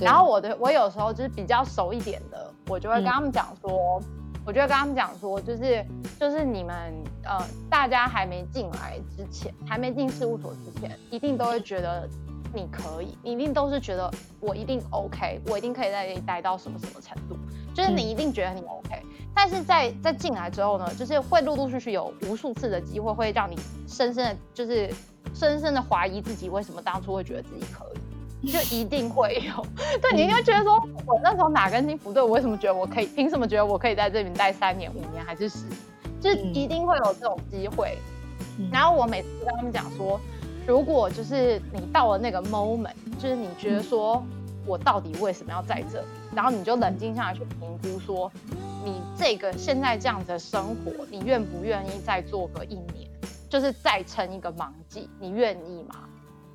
[0.00, 4.02] 然后我的我有时候就是比较熟一点的，我就会跟他们讲说，
[4.44, 5.86] 我就会跟他们讲说，就是
[6.18, 7.38] 就是你们呃，
[7.70, 12.08] 大家还没进来之前，还没进事务所之前，一定都会觉得
[12.54, 17.36] 你可以，你一定都是觉得我一定 OK，我一定可以在这里待到什么什么程度，
[17.74, 19.02] 就是你一定觉得你 OK。
[19.34, 24.88] 但是在在进来之后呢，就是会陆陆续续有无数次的机会，会让你深深的，就是
[25.34, 27.84] 深深的怀疑自己为什么当初会觉得自己可
[28.42, 29.66] 以，就一定会有。
[30.00, 32.22] 对，你一定会觉得说，我那时候哪根筋不对？
[32.22, 33.06] 我为什么觉得我可以？
[33.06, 35.78] 凭什么觉得我可以在这里待三年、五年还是十年？
[36.20, 37.98] 就是一定会有这种机会。
[38.70, 40.20] 然后我每次跟他们讲说，
[40.66, 44.24] 如果就是你到了那个 moment，就是你觉得说
[44.66, 46.06] 我到底为什么要在这里？
[46.34, 48.30] 然后你就冷静下来去评估说。
[48.86, 53.08] 你这个现在这样子的生活，你愿不愿意再做个一年，
[53.48, 56.00] 就是再撑一个忙季，你愿意吗？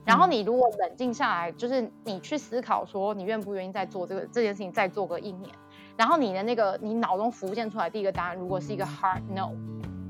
[0.05, 5.51] 然后你如果冷静下来，就是你去思考说，你愿不愿意再做这个这件事情，再做个一年。
[5.97, 9.49] 然后你的那个你脑中浮现出来第一个答案，如果是一个 hard no，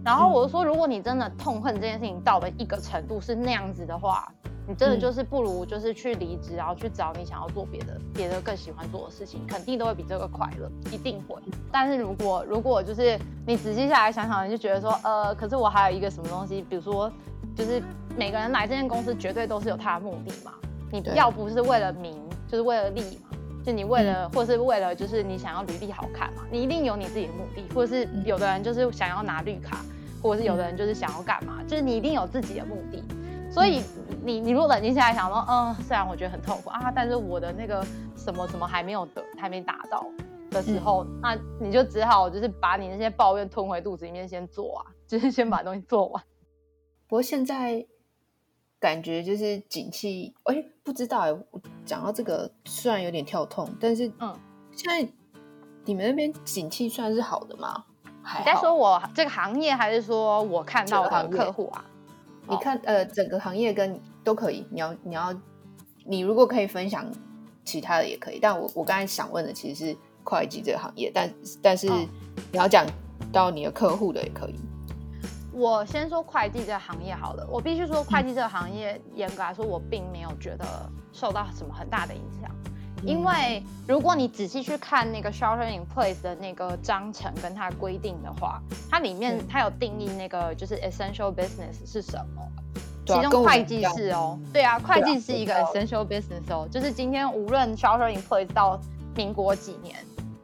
[0.10, 4.28] 然后我就说，如果你真的痛恨这件事情到了一个程度是那样子的话。
[4.68, 11.36] 你真的就是不如就是去离职，然后去找你想要做别的别的更喜欢做的事情，肯定都会比这个快乐，一定会。
[11.72, 17.12] 但是如果如果就是你仔细下来想想，你就觉得说，呃，可是我还有一个什么东西，比如说，
[17.56, 17.82] 就是
[18.16, 20.54] 每个人来这间公司绝对都是有他的目的嘛。
[20.92, 22.16] 你要不是为了名，
[22.48, 23.30] 就是为了利嘛。
[23.66, 29.84] 就你为了，或是为了就是你想要履历好看嘛，你一定有你自己的目的，或者是有的人就是想要拿绿卡，
[30.22, 33.04] 或者是有的人就是想要干嘛，就是你一定有自己的目的。
[33.52, 33.82] 所以
[34.24, 37.84] 你你如果冷静下来想说，嗯，虽然我觉得很痛苦啊，但是我的那个
[38.16, 40.06] 什么什么还没有得，还没达到
[40.52, 46.24] 的时候，嗯、那你就只好就是把你那些抱怨吞回肚子里面先做啊， 就是先把东西做完。
[47.08, 47.84] 不过现在
[48.80, 51.40] 感觉就是景气，哎、欸，不知道哎、欸，
[51.84, 54.38] 讲到这个虽然有点跳痛，但是嗯，
[54.72, 55.12] 现在
[55.86, 57.86] 你们那边景气算是好的吗？
[58.38, 61.84] 你在说我这个行业，还是说我看到的客户啊？
[62.48, 64.68] 你看，呃，整个行业跟都可以。
[64.70, 65.34] 你要，你要，
[66.06, 67.06] 你如果可以分享
[67.64, 68.40] 其他的也可以。
[68.40, 72.86] 但我我刚才想问的其实是会计这个行业，但但是你要讲
[73.32, 74.60] 到你的客户的也可以。
[75.52, 77.48] 我先说会计这个行业好了。
[77.52, 80.66] 我必须说，会计这个行业严格来说，我并没有觉得
[81.12, 82.50] 受到什么很大的影响。
[83.04, 92.46] 因为如果你仔细去看那个 shelter in place 的那个章程跟它规定的话，它里面它有定义那个就是 essential business 是什么，
[93.06, 98.80] 其中会计是哦，对啊，会计是一个 essential business 哦，就是今天无论 shelter in place 到
[99.16, 99.96] 民国几年，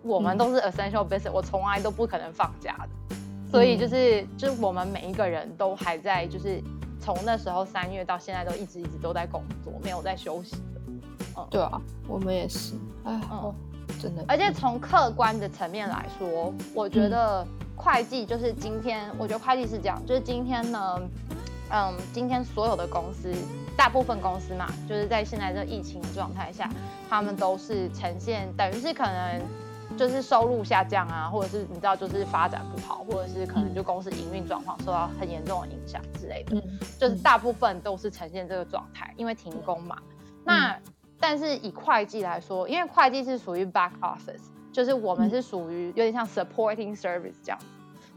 [0.01, 2.77] 我们都是 essential business，我从来都不可能放假
[3.09, 3.15] 的，
[3.51, 6.61] 所以就是就是我们每一个人都还在，就是
[7.01, 10.55] 从那时候三月到现在都一直一直都在工作，没有在休息。
[11.49, 12.73] 对啊，我们也是，
[13.03, 13.53] 哎，嗯，
[13.99, 14.23] 真的。
[14.27, 20.99] 而且从客观的层面来说，我觉得会计就是今天，我觉得会计是这样，就是今天呢，
[21.71, 23.33] 嗯，今天所有的公司，
[23.77, 26.69] 大部分公司嘛，就是在现在这疫情的状态下，
[27.09, 29.41] 他们都是呈现等于是可能
[29.97, 36.61] 就是收入下降啊，或者是你知道就是发展不好，或者是可能就公司营运状况受到很严重的影响之类的，
[36.99, 39.97] 就是大部分都是呈现这个状态，因为停工嘛，
[40.43, 40.75] 那。
[41.27, 47.57] 但是以会计来说，因为会计是属于 back office，就是我们是属于有点像 supporting service 这样，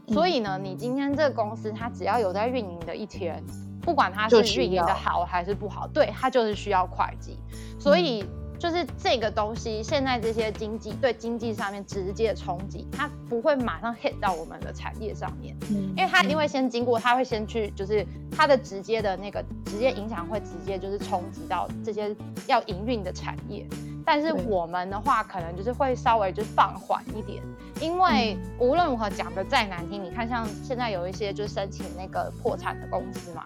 [0.05, 3.43] 嗯、所以呢，你今天这个公司它只要有在运营的一天，
[3.81, 7.35] 不管它是运营的好还是不好，对，它就是需要会计，
[7.79, 8.23] 所以。
[8.59, 22.13] 嗯就是这个东西，现在这些经济对经济上面直接冲击，它不会马上 hit 到我们的产业上面，嗯，因为它一定会先经过，它会先去，就是它的直接的那个直接影响会直接就是冲击到这些
[22.47, 23.65] 要营运的产业，
[24.05, 27.41] 但是我们的话可能就是会稍微就放缓一点，
[27.79, 33.45] 因为无论如何讲的再难听，你看像现在有一些就是申请那个破产的公司嘛，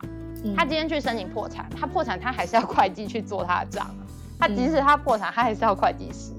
[0.58, 3.96] 他今天去申请破产，他破产他还是要会计去做他的账。
[4.44, 6.34] 他即使他破产，他还是要会计师，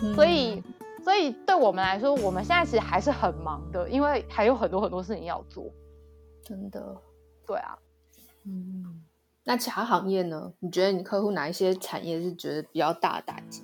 [0.00, 0.60] 嗯、所以，
[1.04, 5.64] 所以对我们来说，我们现在其实还是很忙的，因为还有很多很多事情要做。
[6.42, 6.96] 真的，
[7.46, 7.78] 对啊，
[8.46, 9.04] 嗯。
[9.44, 10.52] 那其他行业呢？
[10.58, 13.62] 你觉得你客户哪一些产业是觉得比较大的打击？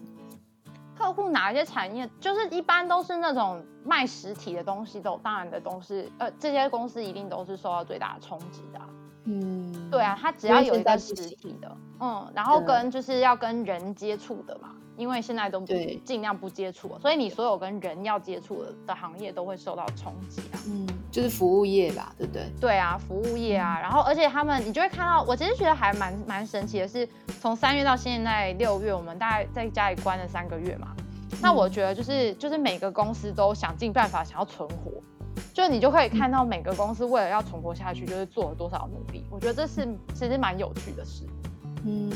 [0.97, 8.81] 客户哪一些产业，就是一般都是那种卖实体的东西，都当然的都是，呃，这些公司一定都是受到最大的冲击的。
[9.25, 15.61] 嗯，对啊，它只要有一个实体的，嗯，然后跟就是要跟人接触的嘛，因为现在都
[16.05, 20.59] 尽量不接触，所以你所有跟人要接触的的行业都会受到冲击啊。
[20.67, 22.43] 嗯，就是服务业吧，对不对？
[22.61, 27.09] 对啊，服务业啊，然后而且他们，你就会看到，我其实觉得还蛮蛮神奇的是，
[27.41, 30.89] 从三月到现在六月，我们大概在家里关了三个月嘛，
[31.41, 35.01] 那我觉得就是就是每个公司都想尽办法想要存活。
[35.53, 39.25] 就你就可以看到每个公司为了要存活下去，就是做了多少努力。
[39.31, 41.25] 我觉得这是其实蛮有趣的事。
[41.85, 42.11] 嗯，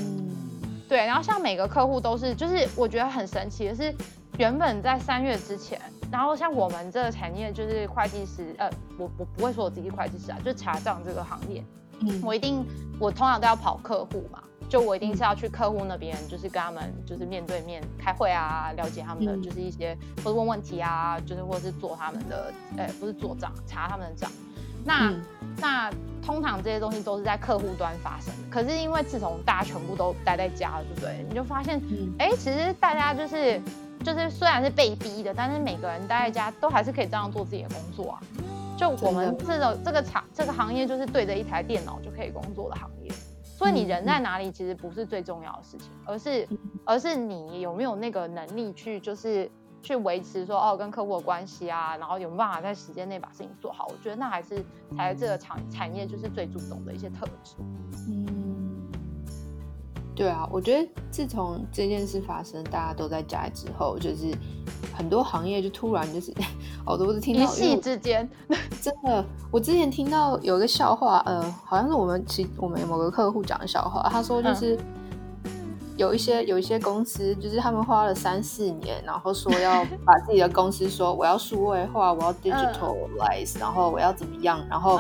[0.89, 0.99] 对。
[1.05, 3.95] 然后像每个客户都是，就是我觉得很神奇的是，
[4.39, 11.65] 原本在三月之前，然后像我们这个产业就是会计师，呃，我我不会说我自己是会计师啊，就是查账这个行业，
[12.01, 12.65] 嗯，我一定
[12.99, 14.43] 我通常都要跑客户嘛。
[14.69, 24.31] 就我一定是要去客户那边，就是跟他们就是面对面开会啊，了解他们的就是一些或者问问题啊，就是或者是做他们的，呃，不是做账，查他们的账。
[24.85, 25.21] 那、嗯、
[25.59, 25.91] 那
[26.25, 28.43] 通常这些东西都是在客户端发生的。
[28.51, 31.27] 可是因为自从大家全部都待在家了，对不对？
[31.29, 31.77] 你就发现，
[32.19, 33.61] 哎、嗯，其实大家就是
[34.05, 38.21] 就是虽然是被逼的，但是每个人待在家都还是可以这样做自己的工作啊。
[38.77, 43.11] 就我们这种这个厂这个行业，就是对着一台电脑就可以工作的行业。
[43.57, 46.47] 所以你人在哪里其实不是最重要的事情，而是
[46.85, 49.51] 而是你有没有那个能力去就是
[49.83, 53.87] 去维持说哦跟客户的关系啊，然后有没有办法在时间内把事情做好？
[53.87, 54.63] 我觉得那还是
[54.95, 57.55] 才是这个产产业就是最注重的一些特质。
[58.09, 58.36] 嗯，
[60.17, 64.35] 对啊，我觉得自从这件事发生，大家都在家之后，就是
[64.97, 66.33] 很多行业就突然就是。
[66.87, 68.29] 哦，都是听到一夕之间，
[68.81, 69.25] 真的。
[69.51, 74.09] 我之前听到有一个笑话，呃，好像是我们其我们某个客户讲的笑话。
[74.09, 74.79] 他说就是
[75.97, 84.99] 有一些有一些公司，就是他们花了三四年，然后说要 把自己的公司说我要数位化，我要 digitalize，然后我要怎么样，然后。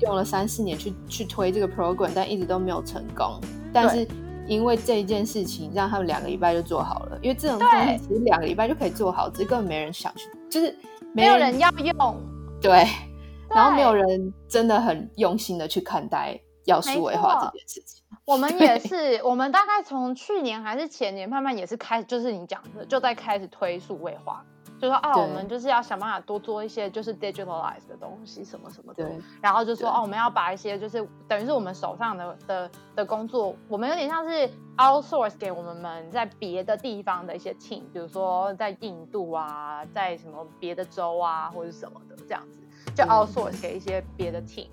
[0.00, 3.40] 用了三四年去去推这个 program，但一直都没有成功。
[3.72, 4.06] 但是
[4.46, 7.18] 因为这一件事情，让他们两个礼拜就做好了。
[7.22, 10.70] 因为这种东西其实两个礼拜就可以做好，只是根本没人想去，就是
[11.12, 12.20] 没，没有人要用。
[12.60, 12.86] 对，
[13.48, 18.02] 然后没有人真的很用心的去看待要数位化这件事情。
[18.24, 24.44] 我们也是，我们大概从去年还是前年，慢慢也是开始，就是你讲的，就在开始推数位化，
[24.84, 29.10] 就说啊，我们就是要想办法多做一些就是 digitalize 的东西，什么什么的。
[29.40, 42.60] 然后就说哦，我们要把一些就是等于是我们手上的的的工作，我们有点像是 outsource 给我们们在别的地方的一些 team，比如说在印度啊，在什么别的州啊，或者什么的这样子，
[42.94, 44.68] 就 outsource 给一些别的 team。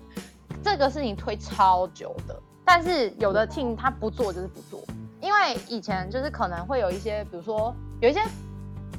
[0.62, 2.38] 这个事情推超久的。
[2.64, 4.80] 但是有的 team 他不做就是不做，
[5.20, 8.20] 因为以前就是可能会有一些，比如说有一些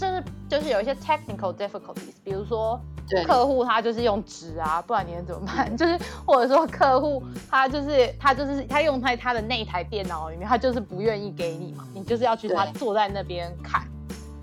[0.04, 2.80] 就是就是有一些 technical difficulties，比如说
[3.26, 5.76] 客户他就是用纸啊，不然你能怎么办？
[5.78, 13.88] 就是或者说客户他就是他就是他用在他的那台电脑里面，他就是不愿意给你嘛，你就是要去他坐在那边看，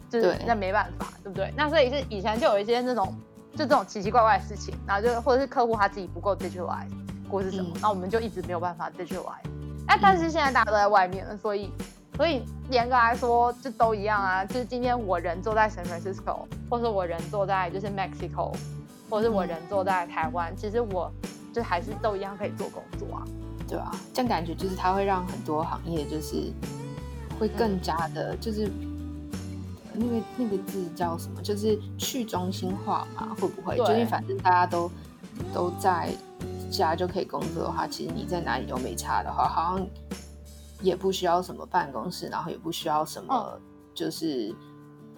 [0.09, 1.53] 就是那没办法，对不对？
[1.57, 3.15] 那所以是以前就有一些那种
[3.53, 6.89] 就这种奇奇怪怪的事情，然后就或者是客户他自己不够 digitalize
[7.31, 9.51] 或是什么，那、嗯、我们就一直没有办法 digitalize。
[9.87, 11.73] 哎，但是现在大家都在外面了，所以，
[12.17, 14.45] 所以严格来说就都一样啊。
[14.45, 18.55] 就是今天我人坐在 San Francisco，或是我人坐在就是 Mexico，
[19.09, 21.11] 或是我人坐在台湾，嗯、其实我
[21.53, 23.23] 就还是都一样可以做工作啊。
[23.69, 26.53] 对啊，这样感觉就是它会让很多行业就是
[27.39, 29.31] 会更加的，就是、嗯、
[29.95, 31.41] 那个那个字叫什么？
[31.43, 33.35] 就是去中心化嘛？
[33.41, 33.77] 会不会？
[33.77, 34.91] 就是反正大家都
[35.55, 36.11] 都在。
[36.71, 39.85] 家就可以工作的话，其实你在哪里都没差的话，好像
[40.81, 43.61] 也不需要什么办公室，然后也不需要什么，
[43.95, 44.55] 就是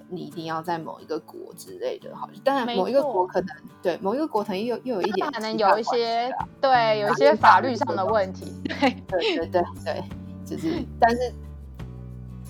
[0.08, 2.14] 你一定要在某一个国之类的。
[2.16, 8.52] 好，当然某一个国可能对某一个国可能又又有一点，可能有一些对有一些法律上的问题。
[8.64, 10.04] 对对对对对，
[10.44, 11.32] 就是 但是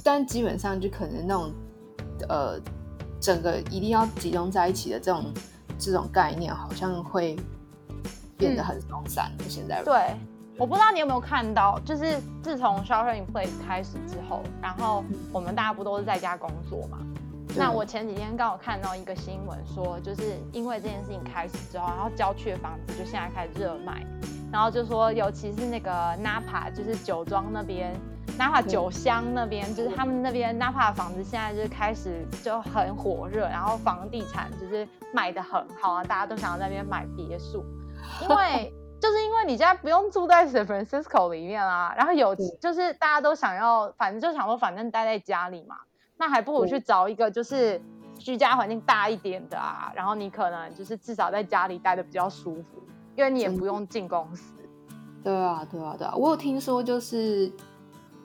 [0.03, 1.53] 但基本上就可能那种
[2.29, 2.61] 呃
[3.21, 5.33] 整个一定要集中在一起的这种
[5.79, 7.37] 这种概念，好像会。
[8.35, 9.45] 变得很松散了。
[9.49, 10.17] 现在对，
[10.59, 16.99] 我不知道你有没有看到，就是自从 Shelter in Place 开始之后，然后我们大家不都是在家工作嘛？
[17.57, 24.05] 那我前几天刚好看到一个新闻，说就是因为这件事情开始之后，然后郊区的房子就现在开始热卖，
[24.53, 27.95] 然后就说尤其是那个 Napa，就是酒庄那边
[28.39, 37.65] ，Napa 酒乡那边，就是他们那边 Napa 的房子现在就是开始就很火热，然后房地产就是卖的很好啊，大家都想要在那边买别墅。
[38.23, 38.73] 因为
[39.03, 45.75] 就是因为你现在不用住在 San Francisco 里面啊，然后有就是大家都想要，反正就想说反正待在家里嘛，
[46.19, 47.83] 那还不如去找一个就是
[48.17, 52.81] 居家环境大一点的啊，然后你可能就是至少在家里待的比较舒服，
[53.17, 54.55] 因为你也不用进公司。
[55.25, 57.53] 对啊，对啊，对啊，我有听说就是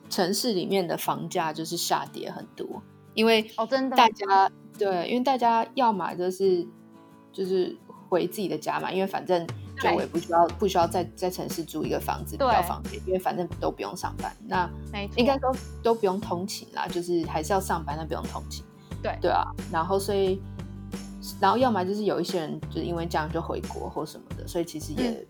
[0.08, 2.80] 城市里面的房价就是下跌很多，
[3.14, 4.48] 因为哦真的大家
[4.78, 6.64] 对，因为大家要么就是
[7.32, 7.76] 就是
[8.08, 9.44] 回自己的家嘛，因为反正。
[9.80, 14.70] 就我也不需要不需要在在城市租一个房子比较方便，因为反正都不用上班，那
[15.16, 18.64] 应该都都不用通勤啦，就是还是要上班，但不用通勤。
[19.02, 20.40] 对对啊，然后所以，
[21.40, 25.26] 然后要么就是有一些人就是因为这样就回国或什么的，所以其实也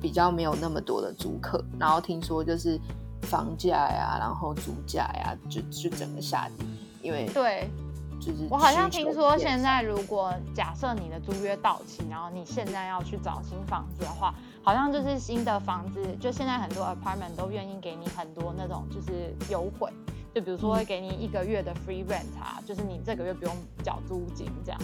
[0.00, 1.58] 比较没有那么多的租客。
[1.72, 2.78] 嗯、然后听说就是
[3.22, 6.66] 房价呀，然后租价呀，就就整个下跌，
[7.02, 7.68] 因为对。
[8.50, 19.90] 我好像听说，现在如果假设你的租约到期，然后你现在要去找新房子的话，好像就是新的房子，就现在很多 apartment 都愿意给你很多那种就是优惠，
[20.34, 24.80] 就比如说会给你一个月的 free rent 啊，就是你这个月不用缴租金这样。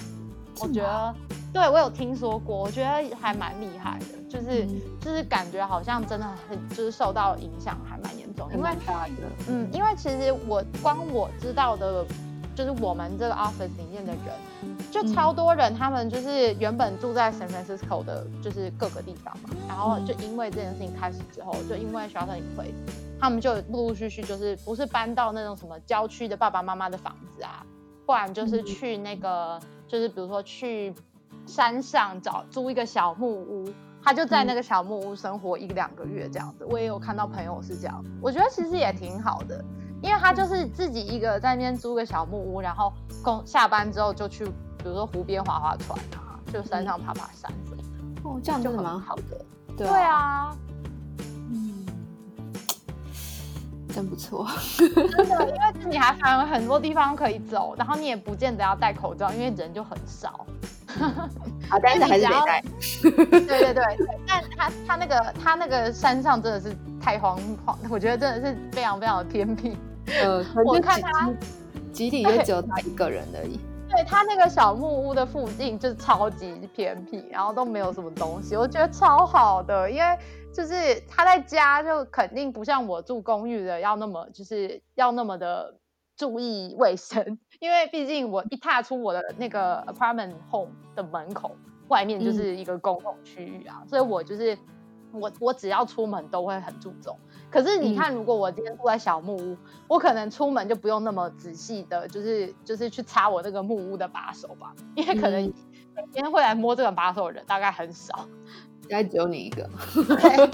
[0.61, 1.15] 我觉得，
[1.53, 4.65] 对我有听说过，我觉得还蛮厉害的，就是
[5.01, 8.71] 就是感觉好像真的很就是受到影响还蛮严重，因为
[9.49, 12.07] 嗯，因为其实我光我知道的。
[12.55, 19.51] 就是我们这个 office 里面的人，就超多人，他们就是原本住在 San Francisco 的，就是各个地方嘛。
[19.67, 22.75] 然后就因为这件事情开始之后，就因为 Shelter in Place，
[23.21, 27.67] 他们就陆陆续续就是不是搬到那种什么郊区的爸爸妈妈的房子啊，
[28.07, 30.95] 不然就是去那个，就是比如说去
[31.47, 33.69] 山上找租一个小木屋，
[34.03, 36.65] 他就在那个小木屋生活一两个月这样子。
[36.67, 39.65] 我也有看到朋友是这样，我觉得其实也挺好的。
[40.03, 42.93] 因为他就是自己一个在那边租个小木屋，然后
[43.23, 47.51] 工下班之后就去，比如说湖边划划船啊，就山上爬爬山。
[48.23, 49.45] 哦，这样就蛮好的。
[49.77, 50.57] 对啊，
[51.51, 51.87] 嗯，
[53.93, 54.47] 真不错。
[54.79, 54.95] 真
[55.29, 60.47] 的，因为你还还有很多地方可以走，然后你也不见得要戴口罩，因为人就很少。
[61.69, 62.63] 好，但是还是得带。
[63.03, 63.83] 对对对，
[64.27, 69.77] 但他他那个他那个山上真的是太荒荒，我觉得真的是非常非常的偏僻。
[70.07, 71.31] 呃，我看他
[71.93, 73.59] 集体就只有他一个人而已。
[73.89, 80.19] 对，他那个小木屋的附近就是超级偏僻，然后都没有什么东西，我觉得超好的，因为
[80.53, 85.73] 就是他在家就肯定不像我住公寓的要那么就是要那么的
[86.17, 91.57] 注意卫生， 因为毕竟我一踏出我的那个 apartment home 的门口，
[91.89, 94.57] 外面就是一个公共区域啊，嗯、所以我就是
[95.13, 97.19] 我我只要出门都会很注重。
[97.51, 105.41] 可是你看，如果我今天住在小木屋，嗯、我可能出门就不用那么仔细的，就是就是去擦我那个木屋的把手吧，因为可能
[105.95, 108.27] 每天会来摸这个把手的人大概很少，
[108.83, 109.71] 应该只有你一个。
[110.19, 110.51] 对，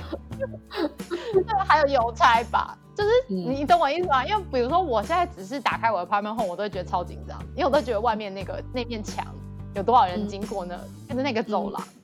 [1.66, 4.26] 还有邮差吧，就是你懂我意思吗？
[4.26, 9.26] 因为比如说我现在只是打开我的 apartment home，我都会觉得超紧张，因为我都觉得外面那个那面墙
[9.74, 10.78] 有多少人经过呢？
[11.08, 11.82] 就、嗯、是那个走廊。
[11.82, 11.96] 嗯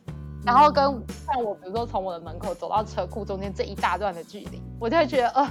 [0.46, 0.84] 然后跟
[1.26, 5.50] 像我，比如说从我的门口走到车库中间这一大段的距离，我就会觉得，呃，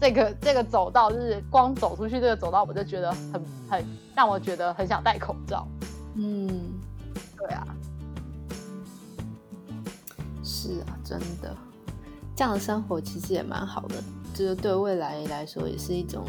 [0.00, 3.84] 这个这个走道就是光走出去这个走道，我就觉得很很
[4.16, 5.68] 让我觉得很想戴口罩。
[6.14, 6.48] 嗯，
[7.36, 7.66] 对啊，
[10.42, 11.54] 是啊，真的，
[12.34, 13.96] 这样的生活其实也蛮好的，
[14.34, 16.24] 就是对未来来说也是一种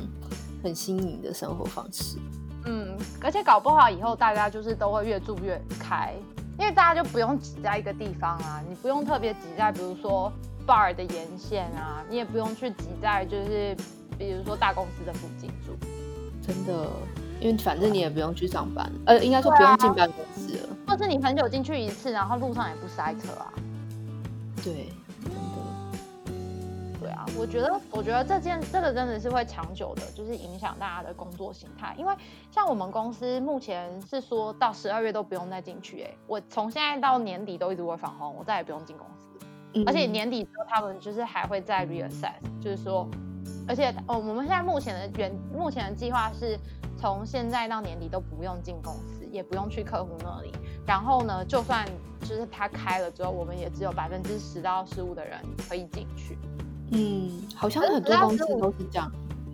[0.64, 2.18] 很新颖的生活方式。
[2.66, 6.14] 嗯，而且搞不好以后大家就是都会越住越开。
[6.60, 10.32] 因为大家就不用挤在一个地方啊，你不用特别挤在，比如说
[10.68, 13.76] bar 的沿线啊，你也不用去挤在就是，
[14.16, 15.76] 比如说大公司的附近住。
[16.46, 16.88] 真的，
[17.40, 20.70] 因为反正你也不用去上班，呃，应该说不用进办公室了。
[20.88, 23.52] 或是你很久进去一次，然后路上也不塞车啊。
[24.64, 24.90] 对。
[27.38, 31.96] 我觉得，我觉得这件这个真的是会长久的，就是影响大家的工作形态。
[31.98, 32.14] 因为
[32.52, 39.46] 像我们公司目前是说到十二月都不用再进去，哎，我从现在到年底都一直 work from home，我再也不用进公司。
[39.74, 43.08] 嗯、而且年底之后他们就是还会再 reassess，就是说，
[43.68, 46.60] 而且哦，我们现在目前的原目前的计划是
[46.98, 50.52] 从现在到年底都不用进公司，也不用去客户那里。
[50.86, 51.86] 然后呢，就算
[52.20, 56.38] 就是他开了之后，我们也只有百分之十到十五的人可以进去。
[56.92, 59.12] 嗯，好像很多公司都是这样。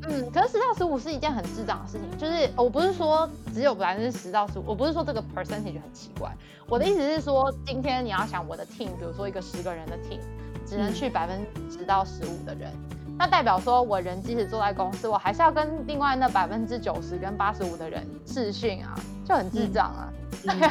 [0.09, 6.31] 嗯，可是十到十五是一件很智障的事情，就是我不是说只有百分之十到十五，我不是说这个 percentage 很奇怪，
[6.67, 10.19] 我的意思是说，今天你要想我的 team，比如说一个十个人的 team，
[10.65, 12.71] 只能去百分之十到十五的人，
[13.07, 20.13] 嗯、那代表说我人即使坐在公司，我还是要跟另外那百分之九十跟八十五的人视讯啊，就很智障啊，
[20.45, 20.61] 嗯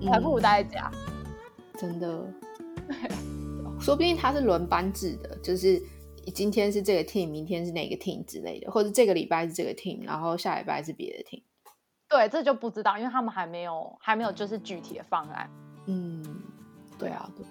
[0.00, 0.90] 嗯、还不如待在家，
[1.78, 2.24] 真的，
[3.78, 5.82] 说不定他是轮班制的，就是。
[6.34, 11.42] 今天是这个 team，明天是哪个 team 之类的，或者这个礼拜是这个 team，然后下礼拜是别的 team。
[12.08, 15.50] 对，这就不知道，因为他们还没有还没有就是具体的方案。
[15.86, 16.22] 嗯，
[16.98, 17.50] 对啊，对啊，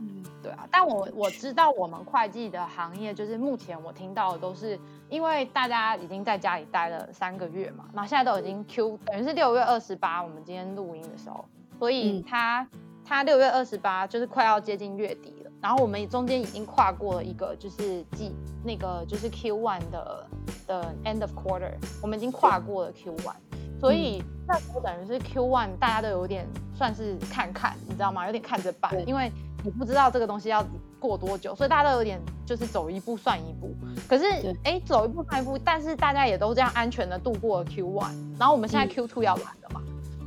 [0.00, 0.66] 嗯，对啊。
[0.70, 4.78] 但我我知道我们会计的行业，就是目前我听到的都是，
[5.08, 11.44] 因为大家已经在家里待了三个月嘛，那现在都已经 Q，等于是六月二十八，我们今天录音的时候，
[11.78, 12.66] 所以他
[13.04, 15.34] 他六月二十八就是快要接近月底。
[15.62, 18.34] 然后我们中间已经跨过了一个，就是季
[18.64, 20.26] 那个就是 Q one 的
[20.66, 23.36] 的 end of quarter，我们已经跨过了 Q one，
[23.80, 28.26] 所以那时候等于是 Q one 大家都有点算是看看，你知道吗？
[28.26, 29.30] 有点看着办，因为
[29.62, 30.66] 你不知道这个东西要
[30.98, 33.72] 过多久，所以大家都有点就是走一步算一步。
[34.08, 34.24] 可是
[34.64, 39.80] 哎，走一步算一步，但是大家也都这样安全的度过了 Q one，然后我们现在 Q two 要来了嘛。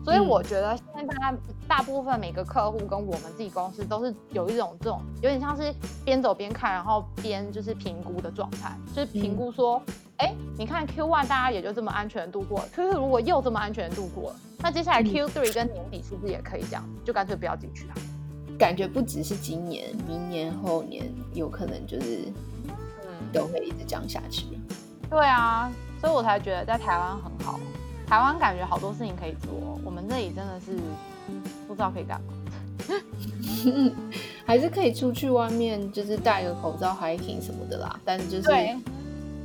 [0.06, 1.38] 所以我觉得现在大家
[1.68, 5.74] 大部分每个客户跟我们自己公司都是有一种这种有点像是
[6.06, 9.82] 边走边看，然后边就是评估的状态，就是评估说，
[10.18, 17.96] 哎、嗯，你看 Q one 大家也就这么安全度过了，Q two 如果又这么安全度过了，那接下来 Q three 跟年底是不是也可以这样，就干脆不要进去啊？
[18.60, 22.32] 感觉不只是今年，明年后年有可能就是，
[22.68, 24.46] 嗯，都会一直这样下去。
[25.10, 27.60] 对啊，所以我才觉得在台湾很好。
[28.08, 30.72] 台湾感觉好多事情可以做，我们这里真的是
[31.68, 32.34] 不知道可以干嘛，
[34.46, 38.00] 还是可以出去外面，就是戴个口罩 hiking 什么的啦。
[38.06, 38.78] 但就是对。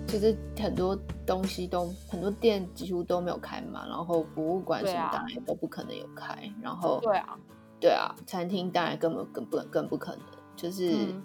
[0.06, 7.38] 就是很多东西都很多店几乎都没有开嘛，然后博物馆什么当然都不可能有开，然后对啊，
[7.78, 10.20] 对啊，餐厅当然根本更不更不可能，
[10.56, 11.22] 就是、嗯、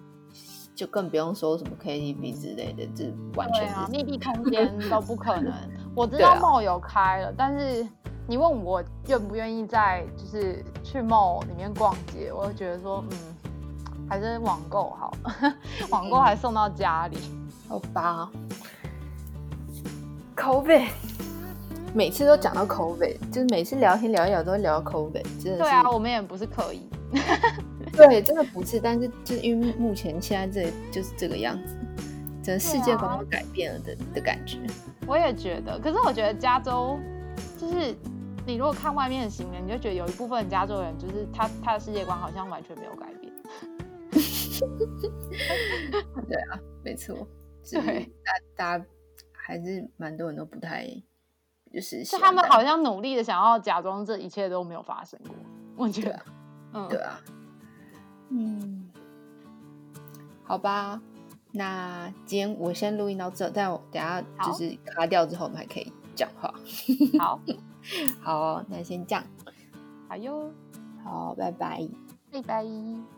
[0.75, 5.53] 就更不用说什么 KTV 之类的，这完全是密闭空 间都不可能。
[5.95, 7.87] 我知道 mall 有开了，啊、但是
[8.27, 13.17] 你问我愿不愿意在就是去 mall 里面逛街，我会觉得说，嗯，
[14.09, 15.13] 还是网购好，
[15.89, 17.17] 网购还送到家里，
[17.69, 18.29] 好吧。
[20.35, 20.89] COVID，
[21.93, 25.59] 每次都讲到 COVID，就是每次聊天聊一聊都会聊到 COVID，真的。
[25.59, 26.85] 对啊，我们也不是刻意。
[27.93, 31.75] 对，真的不是，但是就是因为目前现在这就是这个样子，
[32.43, 34.59] 整个世界观都改变了的、啊、的感觉。
[35.07, 36.99] 我也觉得，可是我觉得加州
[37.57, 37.95] 就是
[38.45, 43.31] 你如果看外面的行人，你就觉得有一部分加州人就是他他的世界观好像完全没有改变。
[46.27, 47.15] 对啊，没错，
[47.69, 47.81] 对，
[48.23, 48.85] 大大家
[49.31, 50.85] 还是蛮多人都不太
[51.73, 55.35] 就是，是他们好像努力的想要假装这一切都没有发生过。
[55.75, 56.19] 我觉得，
[56.75, 57.19] 嗯，对啊。
[58.29, 58.89] 嗯，
[60.43, 61.01] 好吧，
[61.51, 66.53] 那今天我先录音到这，但我等下就是卡掉之后，我们还可以讲话。
[67.17, 67.39] 好，
[68.21, 69.23] 好，那先这样。
[70.09, 70.51] 好哟，
[71.03, 71.87] 好，拜拜，
[72.31, 73.14] 拜拜。